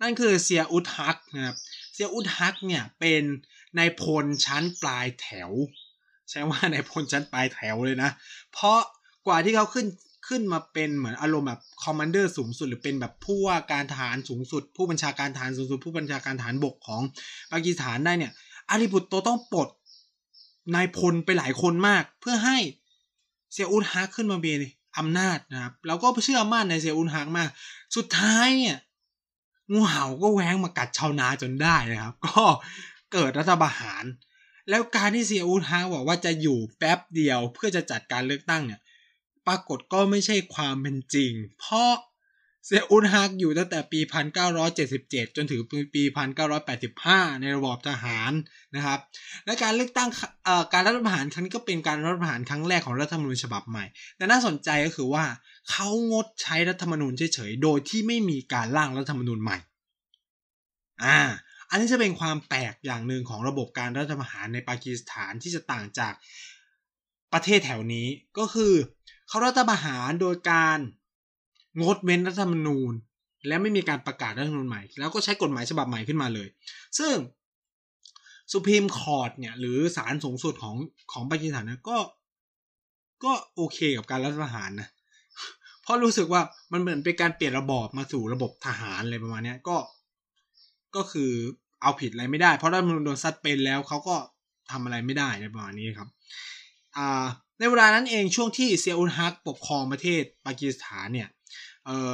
[0.02, 1.56] นั่นคือเซียอุทฮักนะครับ
[1.94, 3.24] เซียอุทฮักเนี่ยเป็น
[3.78, 5.52] นายพลชั้นปลายแถว
[6.30, 8.12] ใช่ว่านายพลชั้นปลายแถวเลยนะ
[8.54, 8.80] เพราะ
[9.28, 9.86] กว่าที่เขาขึ้น
[10.28, 17.02] ขึ้นมาเป็นเหมือนอารมณ์แบบ commander สูงสุด หรือเป็นแบบผู้ว่าการทหารสูงสุด ผู้บัญชาการทหารสูงสุด ผู้บัญชาการทหารบกของ
[17.52, 18.32] ปากีสถานได้เนี่ย
[18.70, 19.70] อาลีบุตโตต้องปลด
[20.76, 22.58] นายพลไปหลายคนมาก เพื่อให้
[23.52, 24.64] เซียอุลฮักขึ้นมาเป็น
[24.98, 27.50] อำนาจนะครับแล้วก็เชื่อมั่นในเซียอุลฮักมาก
[27.96, 28.78] สุดท้ายเนี่ย
[29.72, 32.44] งูเห่าก็แว้งมากัดชาวนาจนได้นะครับ ก็
[33.14, 34.04] เกิดรัฐประหาร
[34.70, 38.80] แล้วการที่เซียอุลฮักบอกว่าจะอยู่แป๊บเดียวเพื่อจะจัดการเลือกตั้งเนี่ย
[39.48, 41.94] ปรากฏก็ไม่ใช่ความเป็นจริง เพราะ
[42.68, 44.00] เซอุนฮักอยู่ตั้งแต่ปี
[44.68, 45.62] 1977 จนถึง
[45.94, 46.04] ปี
[46.72, 48.32] 1985 ในระบอบทหาร
[48.76, 49.00] นะครับ
[49.46, 50.10] และการเลือกตั้ง
[50.74, 53.86] การรัฐประหารครั้งนี้ก็เป็นการรัฐประหารครั้งแรกของรัฐธรรมนูญฉบับใหม่
[54.18, 55.26] แต่น่าสนใจก็คือว่า
[55.70, 59.58] เขางดใช้รัฐธรรมนูญเฉยๆ โดยที่ไม่มีการร่างรัฐธรรมนูญใหม่
[61.04, 61.20] อ่า
[61.70, 66.14] อันนี้จะเป็นความแปลกอย่างหนึ่งของระบบการรัฐประหารในปากีสถานที่จะต่างจาก
[67.34, 68.74] ประเทศแถวนี้ก็คือ
[69.36, 70.80] เขารัฐประหารโดยการ
[71.82, 72.94] งดเว้นรัฐธรรมนูญ
[73.48, 76.48] และไม่มีการประกาศรัฐธรรมนูญใหม่ แล้วก็ใช้กฎหมายฉบับใหม่ขึ้นมาเลย
[77.00, 77.14] ซึ่ง
[78.52, 80.76] สุพรีมคอร์ดเนี่ยหรือศาลสูงสุดของ
[81.12, 81.98] ของปากีสถานนะก็
[83.24, 84.88] ก็โอเคกับการรัฐประหารนะ
[85.82, 89.78] เพราะรู้สึกว่ามันเหมือนเป็นการเปลี่ยนระบอบมาสู่ระบบทหารอะไรประมาณนี้ก็
[90.96, 91.32] ก็คือ
[91.82, 94.16] เอาผิดอะไรไม่ได้ เพราะรัฐธรรมนูญโดนซัดเป็นแล้วเขาก็
[94.72, 96.10] ทำอะไรไม่ได้ในประมาณนี้ครับ
[96.98, 97.26] อ่า
[97.60, 101.30] ในเวลานั้นเองช่วงที่เซียอุลฮักปกครองประเทศปากีสถานเนี่ย
[101.86, 102.14] เออ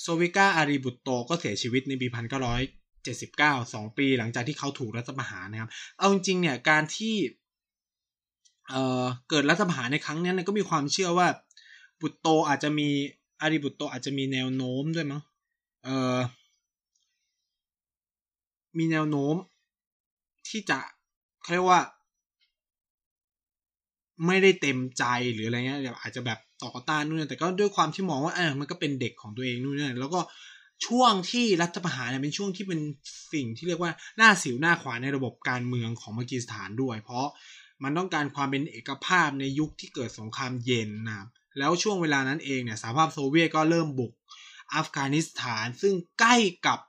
[0.00, 2.62] โซวิกาอารีบุตโตก็เสียชีวิตในปีพันเก้าร้อย
[3.04, 7.14] เจ็ดสิบเก้าสองปีหลังจากที่เขาถูกรัฐประหารนะครับ เอาจริงเนี่ยการที่
[8.70, 11.28] เออเกิดรัฐประหารในครั้งนี้นก็มีความเชื่อว่า
[12.00, 12.88] บุตโตอาจจะมี
[13.40, 15.22] อารีบุตโตอาจจะมีแนวโน้มด้วยมั้ง
[15.84, 16.18] เออ
[18.78, 19.34] มีแนวโน้ม
[20.48, 20.78] ที่จะ
[21.42, 21.80] เขาเรียกว่า
[24.26, 30.20] ไม่ได้เต็มใจหรืออะไรเงี้ยอาจจะแบบต่อต้านนู่นแต่ก็ด้วยความที่มองว่าอ่ามันก็เป็นเด็กของตัวเองนู่นนี่แล้วก็
[30.86, 32.80] ช่วงที่รัฐประหารเนี่ยเป็นช่วงที่เป็น
[33.32, 37.26] สิ่งที่เรียกว่าหน้าสิวหน้าขวานในระบบการเมืองของปากีสถานด้วย เพราะ
[37.82, 41.28] มันต้องการความเป็นเอกภาพในยุคที่เกิดสงครามเย็นนะครับ
[41.58, 44.12] แล้วช่วงเวลานั้นเองเนี่ยสหภาพโซเวียตก็เริ่มบุก
[44.74, 46.80] อัฟกานิสถานซึ่งใกล้กับ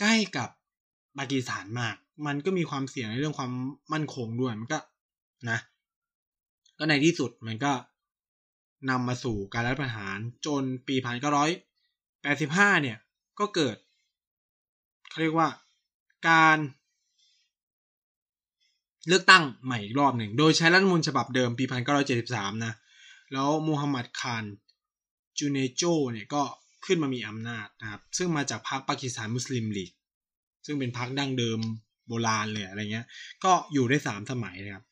[0.00, 0.50] ใกล้กับ
[1.18, 1.94] ปากีสถานมาก
[2.26, 3.52] มันก็มีความเสี่ยงในเรื่องความ
[3.92, 4.78] มั่นคงด้วย มันก็
[5.50, 5.58] นะ
[6.78, 7.72] ก็ในที่สุดมันก็
[8.90, 11.50] นำมาสู่การรัฐประหารจนปีพันเก้าร้อย
[12.22, 12.98] แปดสิบห้าเนี่ย
[13.38, 13.76] ก็เกิด
[15.08, 15.48] เขาเรียกว่า
[16.28, 16.58] การ
[19.08, 22.72] เลือกตั้งใหม่อีกรอบหนึ่ง โดยใช้รัฐมนูญฉบับเดิมปีพันเก้าร้อยเจ็ดสิบสามนะ
[23.32, 24.44] แล้วมูฮัมหมัดคาน
[25.38, 26.42] จูเนโจเนี่ยก็
[26.86, 29.92] ขึ้นมามีอำนาจนะครับ ซึ่งมาจากพรรคปากีสถานมุสลิมลีก
[30.66, 31.60] ซึ่งเป็นพรรคดั้งเดิม
[32.08, 33.06] โบราณเลยอะไรเงี้ย
[33.44, 34.84] ก็อยู่ได้สามสมัยนะครับ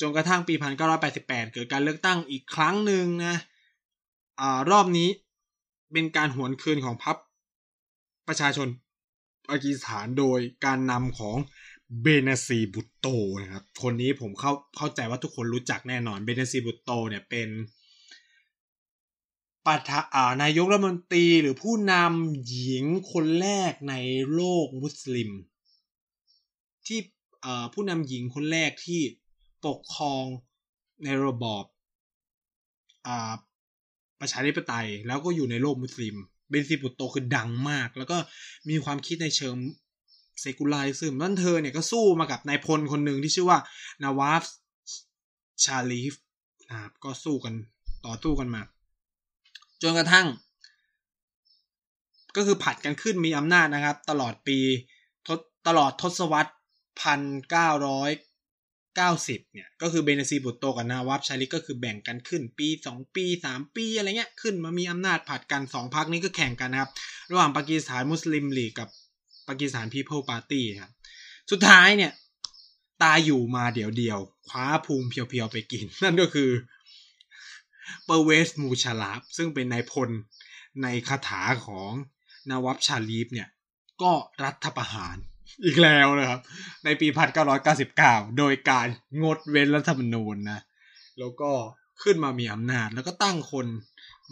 [0.00, 0.54] จนกระทั่งปี
[1.02, 3.36] 1988 เกิดการเลือกตั้งอีกครั้งหนึ่งนะ
[4.40, 5.08] อ่ารอบนี้
[5.92, 7.16] เป็นการหวนคืนของพรรค
[8.28, 8.68] ประชาชน
[9.48, 11.36] ปากีสถานโดยการนำของ
[12.02, 13.06] เบนซีบุตโต
[13.42, 17.48] นะครับ คนนี้ผมเข้าเข้าใจว่าทุกคนรู้จักแน่นอน เบนซีบุตโตเนี่ยเป็น
[19.66, 23.94] ประธานานายกรัฐมนตรีหรือผู้นำหญิงคนแรกใน
[24.34, 25.30] โลกมุสลิม
[26.86, 27.00] ที่
[27.74, 29.00] ผู้นำหญิงคนแรกที่
[29.66, 30.24] ปกครอง
[31.04, 31.64] ในระบอบ
[33.06, 33.32] อ่า
[34.20, 36.16] ประชาธิปไตย แล้วก็อยู่ในโลกมุสลิม
[36.50, 38.16] เบนซีบุตโตคือดังมาก แล้วก็
[38.68, 39.56] มีความคิดในเชิง
[40.40, 43.58] เซกุลซึมนั่นเธอเนี่ยก็สู้มากับนายพลคนหนึ่งที่ชื่อว่า
[44.02, 44.42] นาวาฟ
[45.64, 46.14] ชาลีฟ
[46.70, 47.54] นะครับก็สู้กัน
[48.06, 48.62] ต่อสู้กันมา
[49.82, 50.26] จนกระทั่ง
[52.36, 54.58] ก็คือผัดกันขึ้นมีอำนาจนะครับ ตลอดปี
[55.26, 56.52] ทศตลอดทศวรรษ
[57.00, 57.20] พัน
[57.50, 58.10] เก้าร้อย
[58.96, 66.90] เก้าสิบเนี่ย ก็คือเบเนซีบุตโตกับนาวับชาลิกก็คือแบ่งกันขึ้นปีสองปีสามปีอะไรเงี้ยขึ้นมามีอำนาจผัดกันสองพักนี้ก็แข่งกันนะครับ
[67.30, 68.88] ระหว่างปากีสถานมุสลิมลีกกับ
[69.48, 70.92] ปากีสถาน People Party ครับ
[71.50, 72.12] สุดท้ายเนี่ย
[73.02, 76.50] ตาอยู่มาเดี๋ยวเดียวคว้าพุงเพียวๆไปกิน นั่นก็คือ
[78.04, 80.10] เปอร์เวซมูชาร์ราฟซึ่งเป็นนายพล
[80.82, 81.90] ในคาถาของ
[82.50, 83.48] นาวาซชารีฟเนี่ย
[84.02, 84.12] ก็
[84.44, 85.16] รัฐประหาร
[85.64, 86.40] อีกแล้วนะครับ
[86.84, 87.08] ในปี
[87.72, 88.86] 1999 โดยการ
[89.22, 90.60] งดเว้นรัฐธรรมนูญนะ
[91.18, 91.50] แล้วก็
[92.02, 93.66] ขึ้นมามีอำนาจ แล้วก็ตั้งคน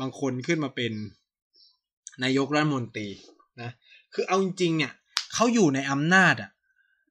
[0.01, 0.93] บางคนขึ้นมาเป็น
[2.23, 3.09] นายกรัฐมนตรี
[3.61, 3.71] นะ
[4.15, 4.93] คือเอาจริงๆเนี่ย
[5.35, 6.51] เขาอยู่ในอำนาจอะ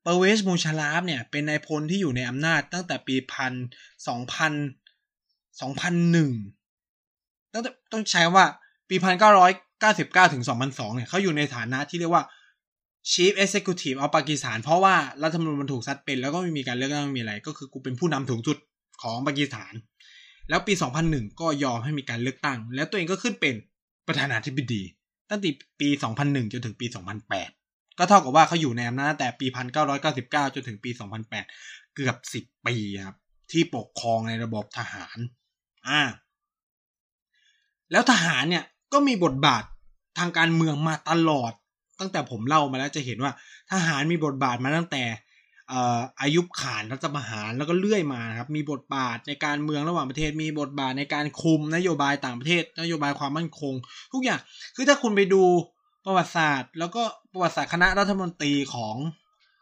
[0.04, 3.54] เปอร์เวสมูชาลาฟเนี่ยเป็นนายพลที่อยู่ในอำนาจตั้งแต่ปีพัน
[4.08, 4.54] สองพัน
[5.62, 6.32] สองพันหนึ่ง
[7.54, 8.46] ต้องต้องใช้ว่า
[8.90, 12.24] ปีพันเก้าร้อยเก้าสิบเก้าถึงสองพันสองเนี่ยเขาอยู่ในฐานะที่เรียกว่า
[13.12, 18.58] Chief Executive of ปากีสถานเพราะว่ารัฐธรรมนูญมันถูกซัดเป็นแล้วก็ไม่มีการเลือกตั้งมีอะไร ก็คือกูเป็นผู้นำสูงสุด
[19.02, 19.74] ของปากีสถาน
[20.50, 20.74] แล้วปี
[21.08, 23.56] 2001 ก็ยอมให้มีการเลือกตั้ง แล้วตัวเองก็ขึ้นเป็น
[24.08, 24.84] ประธานาธิบดี
[25.30, 25.90] ตั้งแต่ปี
[26.22, 26.86] 2001 จนถึงปี
[27.44, 29.48] 2008 ก็เท่ากับว่าเขาอยู่ในอำนาจแต่ปี
[30.02, 30.90] 1999 จนถึงปี
[31.42, 32.76] 2008 เกือบ 10 ปี
[33.06, 33.18] ครับ
[33.52, 35.18] ที่ปกครองในระบบทหาร
[35.88, 36.02] อ่า
[37.92, 38.64] แล้วทหารเนี่ย
[38.94, 39.64] ก็มีบทบาท
[40.18, 41.54] ทางการเมืองมาตลอด
[42.00, 43.32] ตั้งแต่ผมเล่ามาแล้วจะเห็นว่า
[43.72, 45.04] ทหารมีบทบาทมาตั้งแต่
[46.22, 53.74] อายุขานรัฐประหารแล้วก็เลื่อยมาครับมีบทบาทในการเมืองระหว่างประเทศ มีบทบาทในการคุมนโยบายต่างประเทศ นโยบายความมั่นคง
[54.14, 54.40] ทุกอย่าง
[54.76, 55.44] คือถ้าคุณไปดู
[56.06, 58.96] ประวัติศาสตร์ แล้วก็ประวัติศาสตร์คณะรัฐมนตรีของ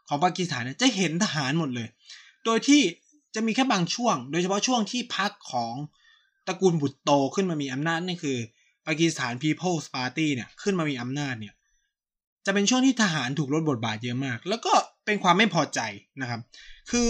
[0.08, 1.88] ของปากีสถานเนี่ยจะเห็นทหารหมดเลย
[2.44, 2.82] โดยที่
[3.34, 5.74] จะมีแค่บางช่วง โดยเฉพาะช่วงที่พักของ
[6.46, 8.38] ตระกูลบุตรโตขึ้นมามีอำนาจนี่คือ
[8.86, 11.54] ปากีสถาน People's Party เนี่ยขึ้นมามีอำนาจเนี่ย
[12.46, 14.72] จะเป็นช่วงที่ทหารถูกลดบทบาทเยอะมาก แล้วก็
[15.04, 15.80] เป็นความไม่พอใจ
[16.20, 16.40] นะครับ
[16.90, 17.08] คือ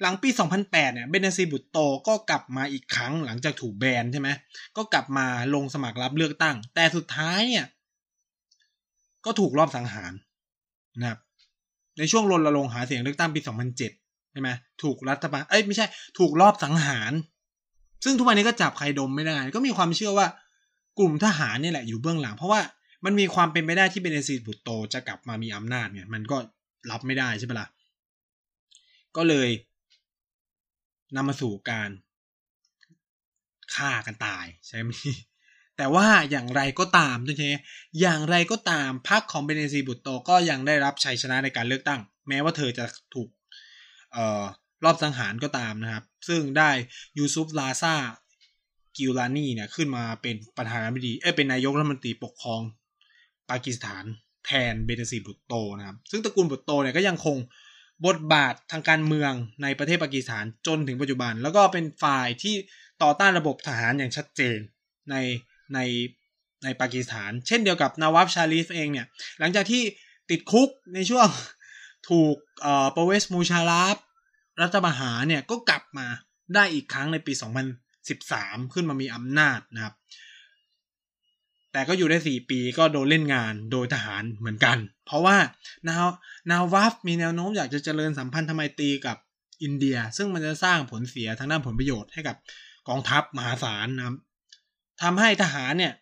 [0.00, 0.28] หลังปี
[0.62, 1.78] 2008 เนี่ย เบนซีบุตโต
[2.08, 4.28] ก็กลับมาอีกครั้งหลังจากถูกแบนใช่ไหม
[4.76, 7.66] ก็กลับมาลงสมัครรับเลือกตั้ง แต่สุดท้ายเนี่ย
[9.24, 10.12] ก็ถูกรอบสังหาร
[11.00, 11.18] นะครับ
[11.98, 13.40] ในช่วงรณรงค์หาเสียงเลือกตั้งปี
[13.86, 14.48] 2007 ใช่ไหม
[14.82, 15.86] ถูกรัฐบาล เอ้ยไม่ใช่
[16.18, 17.12] ถูกรอบสังหาร
[18.04, 20.26] ซึ่งทุกวันนี้ก็จับใครดมไม่ได้ ก็มีความเชื่อว่า
[20.98, 22.60] กลุ่มทหารนี่แหละอยู่เบื้องหลัง เพราะว่า
[23.06, 26.36] มันมีความเป็นไปได้ที่เบเนซีบุตโตจะกลับมามีอำนาจเนี่ยมันก็
[26.90, 27.68] รับไม่ได้ใช่ไหมล่ะ
[29.16, 29.48] ก็เลย
[31.16, 31.90] นำมาสู่การ
[33.74, 34.90] ฆ่ากันตายใช่ไหม
[35.76, 37.54] แต่ว่าอย่างไรก็ตามใช่ไหม
[38.00, 42.84] อย่างไรก็ตามพรรคของเบเนซีบุตโตก็ยังได้รับชัยชนะในการเลือกตั้ง แม้ว่าเธอจะ
[43.14, 43.28] ถูก
[44.12, 44.42] เอ่อ
[44.84, 46.70] รอบสังหารก็ตามนะครับ ซึ่งได้
[47.18, 47.94] ยูซุฟลาซา
[48.96, 52.62] กิลลานีเนี่ยขึ้นมาเป็นประธานาธิบดีเอ้เป็นนายกรัฐมนตรีปกครอง
[53.50, 54.04] ปากีสถาน
[54.46, 57.36] แทนเบเนซีบุตโตนะครับซึ่งตระกูลบุตโตเนี่ยก็ยังคง
[58.06, 59.32] บทบาททางการเมือง
[59.62, 62.54] ในประเทศปากีสถานจนถึงปัจจุบัน แล้วก็เป็นฝ่ายที่
[63.02, 64.58] ต่อต้านระบบทหารอย่างชัดเจน
[65.10, 65.16] ใน
[65.74, 65.78] ใน
[66.64, 69.06] ในปากีสถาน เช่นเดียวกับนาวับชาลีฟเองเนี่ย
[69.38, 69.82] หลังจากที่
[70.30, 71.28] ติดคุกในช่วง
[72.08, 73.96] ถูกเอ่อประเวสมูชาลาฟ
[74.62, 76.06] รัฐประหารเนี่ยก็กลับมา
[76.54, 77.32] ได้อีกครั้งในปี
[78.02, 79.94] 2013 ขึ้นมามีอำนาจนะครับ
[81.76, 85.36] แต่ก็อยู่ได้ 4 ปีก็โดนเล่นงานโดยทหารเหมือนกัน เพราะว่า
[85.88, 86.06] นาว
[86.50, 89.16] นาวัฟมีแนวโน้มอยากจะเจริญสัมพันธไมตรีกับ
[89.62, 92.36] อินเดีย ซึ่งมันจะสร้างผลเสียทางด้านผลประโยชน์ให้กับ
[92.88, 94.16] กองทัพมหาศาลนะครับ
[95.02, 95.92] ทำให้ทหารเนี่ย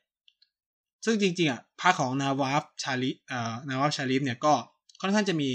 [1.05, 4.55] ซึ่งจริงๆอะพรรคของนาวาฟชาลิเอ่อนาวาฟชาลิฟเนี่ยก็
[5.01, 5.49] ค่อนข้างจะมี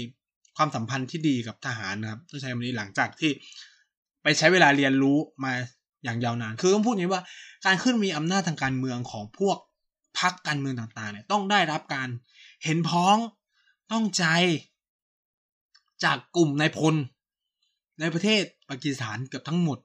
[0.56, 3.30] ความสัมพันธ์ที่ดีกับทหารนะครับต้องใช้คำนี้หลังจากที่
[4.22, 5.52] ไปใช้เวลาเรียนรู้มา
[6.04, 7.22] อย่างยาวนาน คือต้องพูดอย่างนี้ว่า
[7.66, 9.56] การขึ้นมีอำนาจทางการเมืองของพวก
[10.18, 12.08] พรรคการเมืองต่างๆเนี่ยต้องได้รับการ
[12.64, 13.16] เห็นพ้อง
[13.92, 14.24] ต้องใจ
[16.04, 16.94] จากกลุ่มนายพล
[18.00, 19.78] ในประเทศปากีสถานเกือบทั้งหมด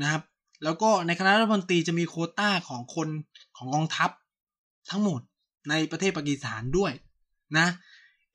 [0.00, 0.22] นะครับ
[0.64, 3.08] แล้วก็ในคณะรัฐมนตรีจะมีโคต้าของคน
[3.56, 4.10] ของกองทัพ
[4.90, 5.20] ทั้งหมด
[5.70, 6.92] ในประเทศปากีสถานด้วย
[7.58, 7.66] นะ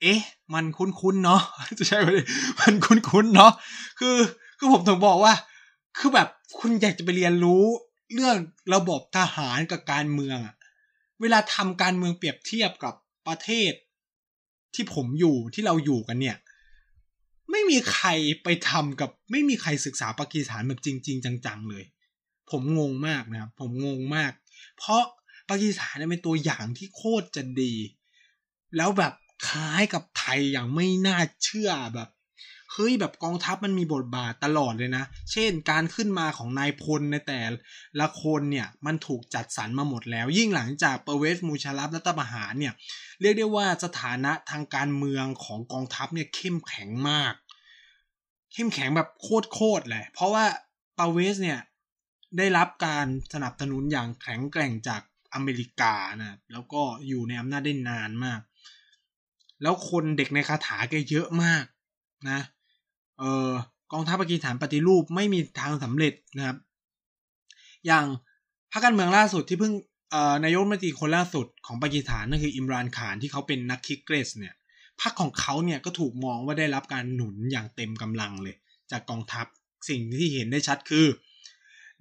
[0.02, 0.20] เอ๊ะ
[0.54, 1.42] มันคุ้นๆเนาะ
[1.78, 2.10] จะใช่ไหม
[2.62, 3.52] มันคุ้นๆเนาะ
[4.00, 4.18] คือ
[4.58, 5.34] คือผมถึงบอกว่า
[5.98, 6.28] คือแบบ
[6.60, 7.64] คุณอยากจะไปเรียนรู้
[8.14, 8.36] เรื่อง
[8.74, 10.56] ระบบทหารกับการเมืองอะ
[11.24, 12.94] เวลาทำการเมืองเปรียบเทียบกับ
[13.28, 13.74] ประเทศ
[14.76, 16.38] ที่ผมอยู่ที่เราอยู่กันเนี่ย
[17.52, 18.08] ไม่มีใคร
[18.44, 21.84] ไปทำกับ ไม่มีใครศึกษาปากีสถานแบบจริง ๆ จังๆเลย
[22.52, 24.32] ผมงงมากนะครับ ผมงงมาก
[24.78, 25.04] เพราะ
[25.50, 27.74] ปากีสถานเป็นตัวอย่างที่โคตรจะดี
[28.78, 29.14] แล้วแบบ
[29.48, 32.10] คล้ายกับไทยอย่างไม่น่าเชื่อแบบ
[32.74, 37.42] เฮ้ยแบบกองทัพมันมีบทบาทตลอดเลยนะ เช่นการขึ้นมาของนายพลในแต่
[38.00, 42.74] ละคนเนี่ยมันถูกจัดสรรมาหมดแล้ว ยิ่งหลังจากเปเวสมูชารับรัฐประหารเนี่ย
[43.22, 47.34] เรียกได้ว่าสถานะทางการเมืองของกองทัพเนี่ยเข้มแข็งมาก
[48.54, 50.46] เข้มแข็งแบบโคตรๆเลยเพราะว่า
[50.96, 51.60] เปเวสเนี่ย
[52.38, 55.02] ได้รับการสนับสนุนอย่างแข็งแกร่งจาก
[55.34, 58.40] อเมริกานะแล้วก็อยู่ในอำนาจได้นานมาก
[59.62, 61.64] แล้วคนเด็กในคาถาแกเยอะมาก
[62.30, 62.40] นะ
[63.20, 63.50] เออ
[63.94, 66.58] กองทัพปากีสถานปฏิรูปไม่มีทางสำเร็จนะครับ
[67.86, 68.06] อย่าง
[68.72, 69.74] พรรคการเมืองล่าสุดที่เพิ่ง
[70.44, 74.54] นายกรัฐมนตรีคนล่าสุดของปากีสถานนั่นคืออิมรานขานที่เขาเป็นนักคิกเกรสเนี่ย
[75.02, 78.56] พรรคของเขาเนี่ยก็ถูกมองว่าได้รับการหนุนอย่างเต็มกำลังเลย
[78.92, 79.46] จากกองทัพ
[79.90, 81.08] สิ่งที่เห็นได้ชัดคือ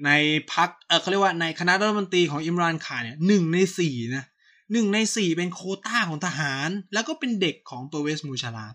[0.05, 0.11] ใน
[0.53, 4.25] พรรคเออเขาเรียกว่าในคณะรัฐมนตรีของอิมรานขานเนี่ยหนึ่งในสี่นะ
[4.73, 8.67] หนึ่งในสี่เป็นโควตาของทหาร แล้วก็เป็นเด็กของเปอร์เวซมูชาร์ราฟ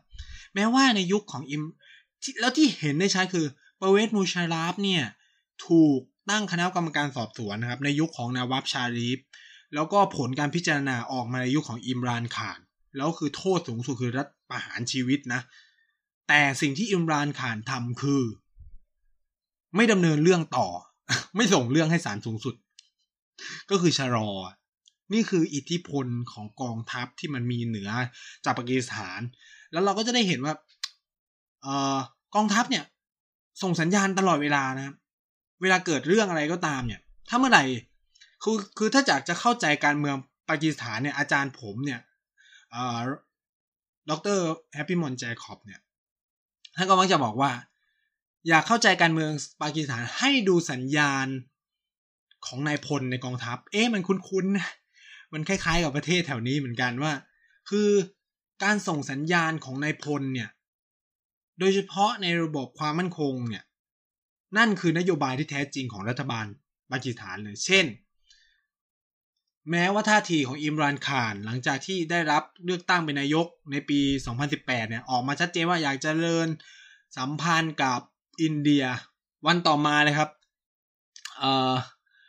[0.55, 1.63] แม้ว่าในยุคของอิม
[2.39, 3.45] แล้วที่เห็นได้ชัดคือ
[3.78, 5.03] เปอร์เวซมูชาร์ราฟเนี่ย
[5.68, 5.99] ถูก
[6.30, 9.20] ตั้งคณะกรรมการสอบสวนนะครับ ในยุคของนาวาซชารีฟ
[9.76, 12.59] แล้วก็ผลการพิจารณาออกมาในยุคของอิมรานขาน
[12.97, 15.41] แล้วคือโทษสูงสุดคือรัฐประหารชีวิตนะ
[16.28, 18.24] แต่สิ่งที่อิมรานขานทำคือ
[19.76, 20.68] ไม่ดำเนินเรื่องต่อ
[21.36, 22.55] ไม่ส่งเรื่องให้ศาลสูงสุด
[23.70, 24.30] ก็คือชะลอ
[25.13, 27.89] นี่คืออิทธิพลของกองทัพที่มันมีเหนือ
[28.45, 29.20] จากปากีสถาน
[29.72, 30.53] แล้วเราก็จะได้เห็นว่า
[32.36, 32.84] กองทัพเนี่ย
[33.62, 34.95] ส่งสัญญาณตลอดเวลานะครับ
[35.62, 37.64] เวลาเกิดเรื่องอะไรก็ตามเนี่ย ถ้าเมื่อไหร่
[38.43, 40.16] คือคือถ้าจากจะเข้าใจการเมือง
[40.49, 41.99] ปากีสถานเนี่ยอาจารย์ผมเนี่ย
[42.72, 42.99] เอ่อ
[44.10, 44.39] ดร
[44.74, 45.80] แฮปปี้มอนแจคอบเนี่ย
[46.76, 47.51] ท่านก็มักจะบอกว่า
[48.47, 49.32] อยากเข้าใจการเมือง
[49.62, 51.28] ปากีสถานให้ดูสัญญาณ
[52.45, 54.68] ของนายพลในกองทัพ เอ๊ะมันคุ้นๆนะ
[55.34, 57.14] มันคล้ายๆกับประเทศแถวนี้เหมือนกันว่า
[57.70, 57.89] คือ
[58.64, 60.49] การส่งสัญญาณของนายพลเนี่ย
[61.60, 63.64] โดยเฉพาะในระบบความมั่นคงเนี่ย
[64.58, 66.45] นั่นคือนโยบายที่แท้จริงของรัฐบาล
[66.91, 67.86] ปากีสถานเลย เช่น
[69.72, 73.99] แม้ว่าท่าทีของอิมรานขานหลังจากที่ได้รับเลือกตั้งเป็นนายกในปี
[74.43, 76.47] 2018 เนี่ยออกมาชัดเจนว่าอยากจะเริญ
[77.18, 77.99] สัมพันธ์กับ
[78.41, 78.86] อินเดีย
[79.47, 80.30] วันต่อมาเลยครับ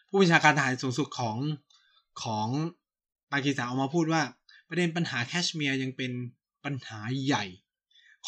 [0.09, 1.37] ผู้บัญชาการทหารสูงสุดของ
[2.23, 2.49] ของ
[3.33, 4.23] ปากีสถานออกมาพูดว่า
[4.69, 6.13] ประเด็นปัญหาแคชเมียร์ยังเป็น
[6.65, 7.45] ปัญหาใหญ่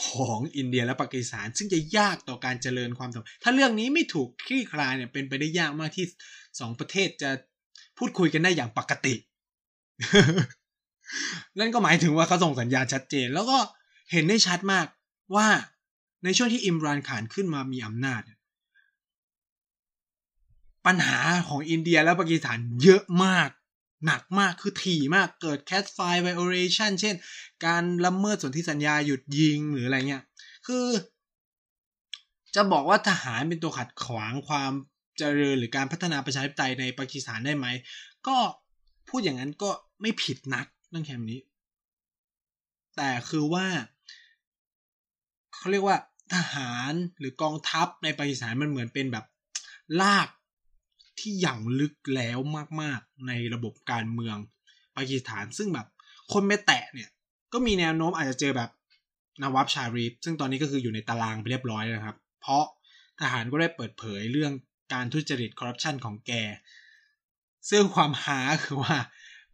[0.07, 6.07] ของอินเดียและปากีสถาน ซึ่งจะยากต่อการเจริญความสัมพันธ์ถ้าเรื่องนี้ไม่ถูกคลี่คลายเนี่ยเป็นไปได้ยากมากที่
[6.61, 7.31] สองประเทศจะ
[7.99, 9.15] พูดคุยกันได้อย่างปกติ
[11.59, 13.59] นั่นก็หมายถึงว่าเขาส่งสัญญาณชัดเจน แล้วก็
[14.13, 14.87] เห็นได้ชัดมาก
[15.37, 15.49] ว่า
[16.25, 18.23] ในช่วงที่อิมรานขานขึ้นมามีอำนาจ
[20.87, 21.19] ปัญหา
[21.49, 23.49] ของอินเดียและปากีสถานเยอะมาก
[24.07, 27.15] หนักมากคือถี่มากเกิด cat file violation เช่น
[27.67, 30.25] การละเมิดสนธิสัญญาหยุดยิงหรืออะไรเงี้ย
[30.67, 30.87] คือ
[32.55, 34.73] จะบอกว่าทหารเป็นตัวขัดขวางความ
[35.19, 37.67] เจริญหรือการพัฒนาประชาธิปไตยในปากีสถานได้ไหม
[38.27, 38.37] ก็
[39.09, 39.71] พูดอย่างนั้นก็
[40.01, 41.41] ไม่ผิดนักเรื่องแค่นี้
[42.97, 43.67] แต่คือว่า
[45.55, 45.99] เขาเรียกว่า
[46.35, 49.25] ทหารหรือกองทัพในปากีสถานมันเหมือนเป็นแบบ
[50.01, 50.29] ลาก
[51.21, 52.39] ที่อย่างลึกแล้ว
[52.81, 54.37] มากๆ ในระบบการเมือง
[54.97, 55.87] ปากีสถาน ซึ่งแบบ
[56.33, 57.11] คนไม่แตะเนี่ย
[57.53, 58.71] ก็มีแนวโน้มอาจจะเจอแบบ
[59.43, 62.65] นวับชารีฟซึ่งตอนนี้ก็คืออยู่ในตารางไปเรียบร้อยแล้วครับ เพราะ
[63.21, 64.53] ทหารก็ได้เปิดเผยเรื่อง
[64.93, 66.33] การทุจริตคอร์รัปชันของแก
[67.71, 68.97] ซึ่งความหาคือว่า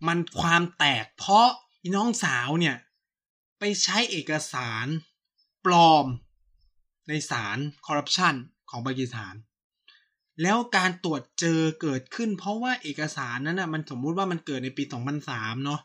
[0.06, 1.48] มันความแตกเพราะ
[1.96, 2.76] น้องสาวเนี่ย
[3.58, 4.86] ไปใช้เอกสาร
[5.64, 6.06] ปลอม
[7.08, 8.34] ในศาลคอร์รัปชัน
[8.70, 9.34] ของปากีสถาน
[10.42, 14.84] แล้วการตรวจเจอเกิดขึ้น เพราะว่าเอกสารนั้นน่ะมันสมมุติว่ามันเกิดในปี
[15.24, 15.80] 2003 เนาะ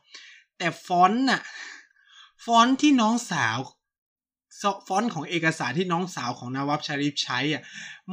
[0.57, 1.41] แต่ฟอนต์น่ะ
[2.45, 3.57] ฟอนต์ที่น้องสาว
[4.87, 7.63] ฟอนต์ของเอกสารที่น้องสาวของนาวาซชารีฟใช้อะ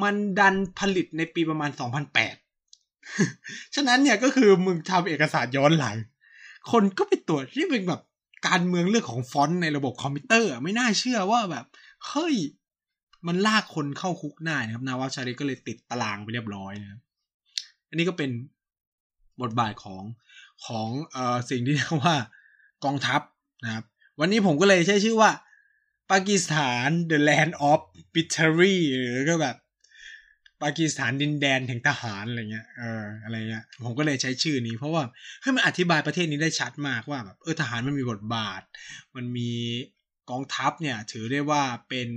[0.03, 1.71] มันดันผลิตในปีประมาณ
[2.53, 5.97] 2008 ฉะนั้นเนี่ยก็คือมึงทำเอกสารย้อนหลัง
[6.71, 8.01] คนก็ไปตรวจที่เป็นแบบ
[8.49, 11.65] การเมืองเรื่องของฟอนต์ในระบบคอมพิวเตอร์ ไม่น่าเชื่อว่าแบบ
[12.09, 12.35] เฮ้ย
[13.27, 17.01] มันลากคนเข้าคุกหน้านะครับ นาวาชาริก็เลยติดตารางไปเรียบร้อยนะครับ
[17.89, 18.31] อันนี้ก็เป็น
[19.43, 20.03] บทบาทของ
[20.67, 22.17] ของเอ่อสิ่งที่เรียกว่า
[22.85, 23.21] กองทัพ
[23.65, 23.85] นะครับ
[24.21, 25.31] วันนี้ผมก็เลยใช้ชื่อว่า
[26.11, 27.81] ปากีสถาน the land of
[28.15, 29.57] bittery หรือก็แบบ
[30.63, 35.03] ปากีสถานดินแดนแห่งทหารอะไรเงี้ย เออ อะไรเงี้ย ผมก็เลยใช้ชื่อนี้ เพราะว่า
[35.43, 38.63] ให้มันอธิบายประเทศนี้ได้ชัดมากว่าแบบเออทหารมันมีบทบาท
[39.17, 39.51] มันมี
[40.31, 42.09] กองทัพเนี่ย ถือได้ว่าเป็น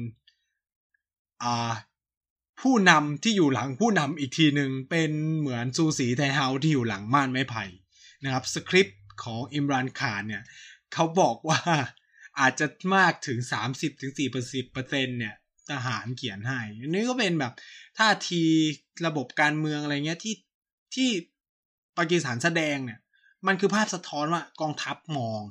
[2.62, 7.64] ผู้นำที่อยู่หลังผู้นำอีกทีหนึ่งเป็นเหมือนซูสีไทเฮาที่อยู่หลังม่านไม้ไผ่
[8.24, 10.44] นะครับสคริปต์ของอิมรานคารเนี่ย
[10.94, 11.62] เขาบอกว่า
[12.40, 15.36] อาจจะมากถึงสามสิบถึงสี่เปอร์เซ็นเนี่ย
[15.70, 17.54] ทหารเขียนให้อันนี้ก็เป็นแบบ
[17.98, 18.44] ท่าที
[19.06, 20.36] ระบบการเมืองอะไรเงี้ยที่
[20.96, 21.10] ที่
[21.98, 23.00] ปากีสถานแสดงเนี่ย
[23.48, 25.42] มันคือภาพสะท้อนว่ากองทัพมอง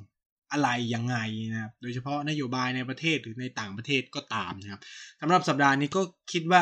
[0.51, 1.17] อะไรยังไง
[1.51, 4.81] นะครับโดยเฉพาะนโยบายในประเทศหรือในต่างประเทศก็ตามนะครับ
[5.21, 6.61] สำหรับสัปดาห์นี้ก็คิดว่า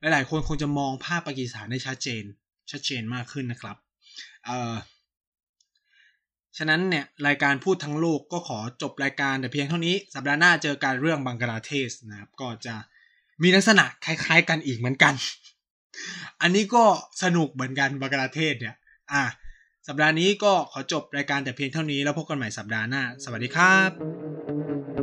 [0.00, 2.24] หลาย ๆ คนคงจะมองภาพปากีสถานได้ชัดเจน
[2.70, 3.76] ชัดเจนมากขึ้นนะครับ
[4.46, 4.74] เอ่อ
[6.58, 12.74] ฉะนั้นเนี่ยรายการพูดทั้งโลกก็ขอจบรายการแต่เพียงเท่านี้สัปดาห์หน้าเจอการเรื่องบังกลาเทศนะครับ ก็จะ
[13.42, 15.14] มีลักษณะคล้าย ๆ กันอีกเหมือนกัน
[16.42, 16.84] อันนี้ก็
[17.22, 18.74] สนุกเหมือนกันบังกลาเทศเนี่ย
[19.12, 19.24] อะ
[19.88, 24.95] สัปดาห์นี้ก็ขอจบรายการแต่เพียงเท่านี้แล้วพบกันใหม่สัปดาห์หน้า สวัสดีครับ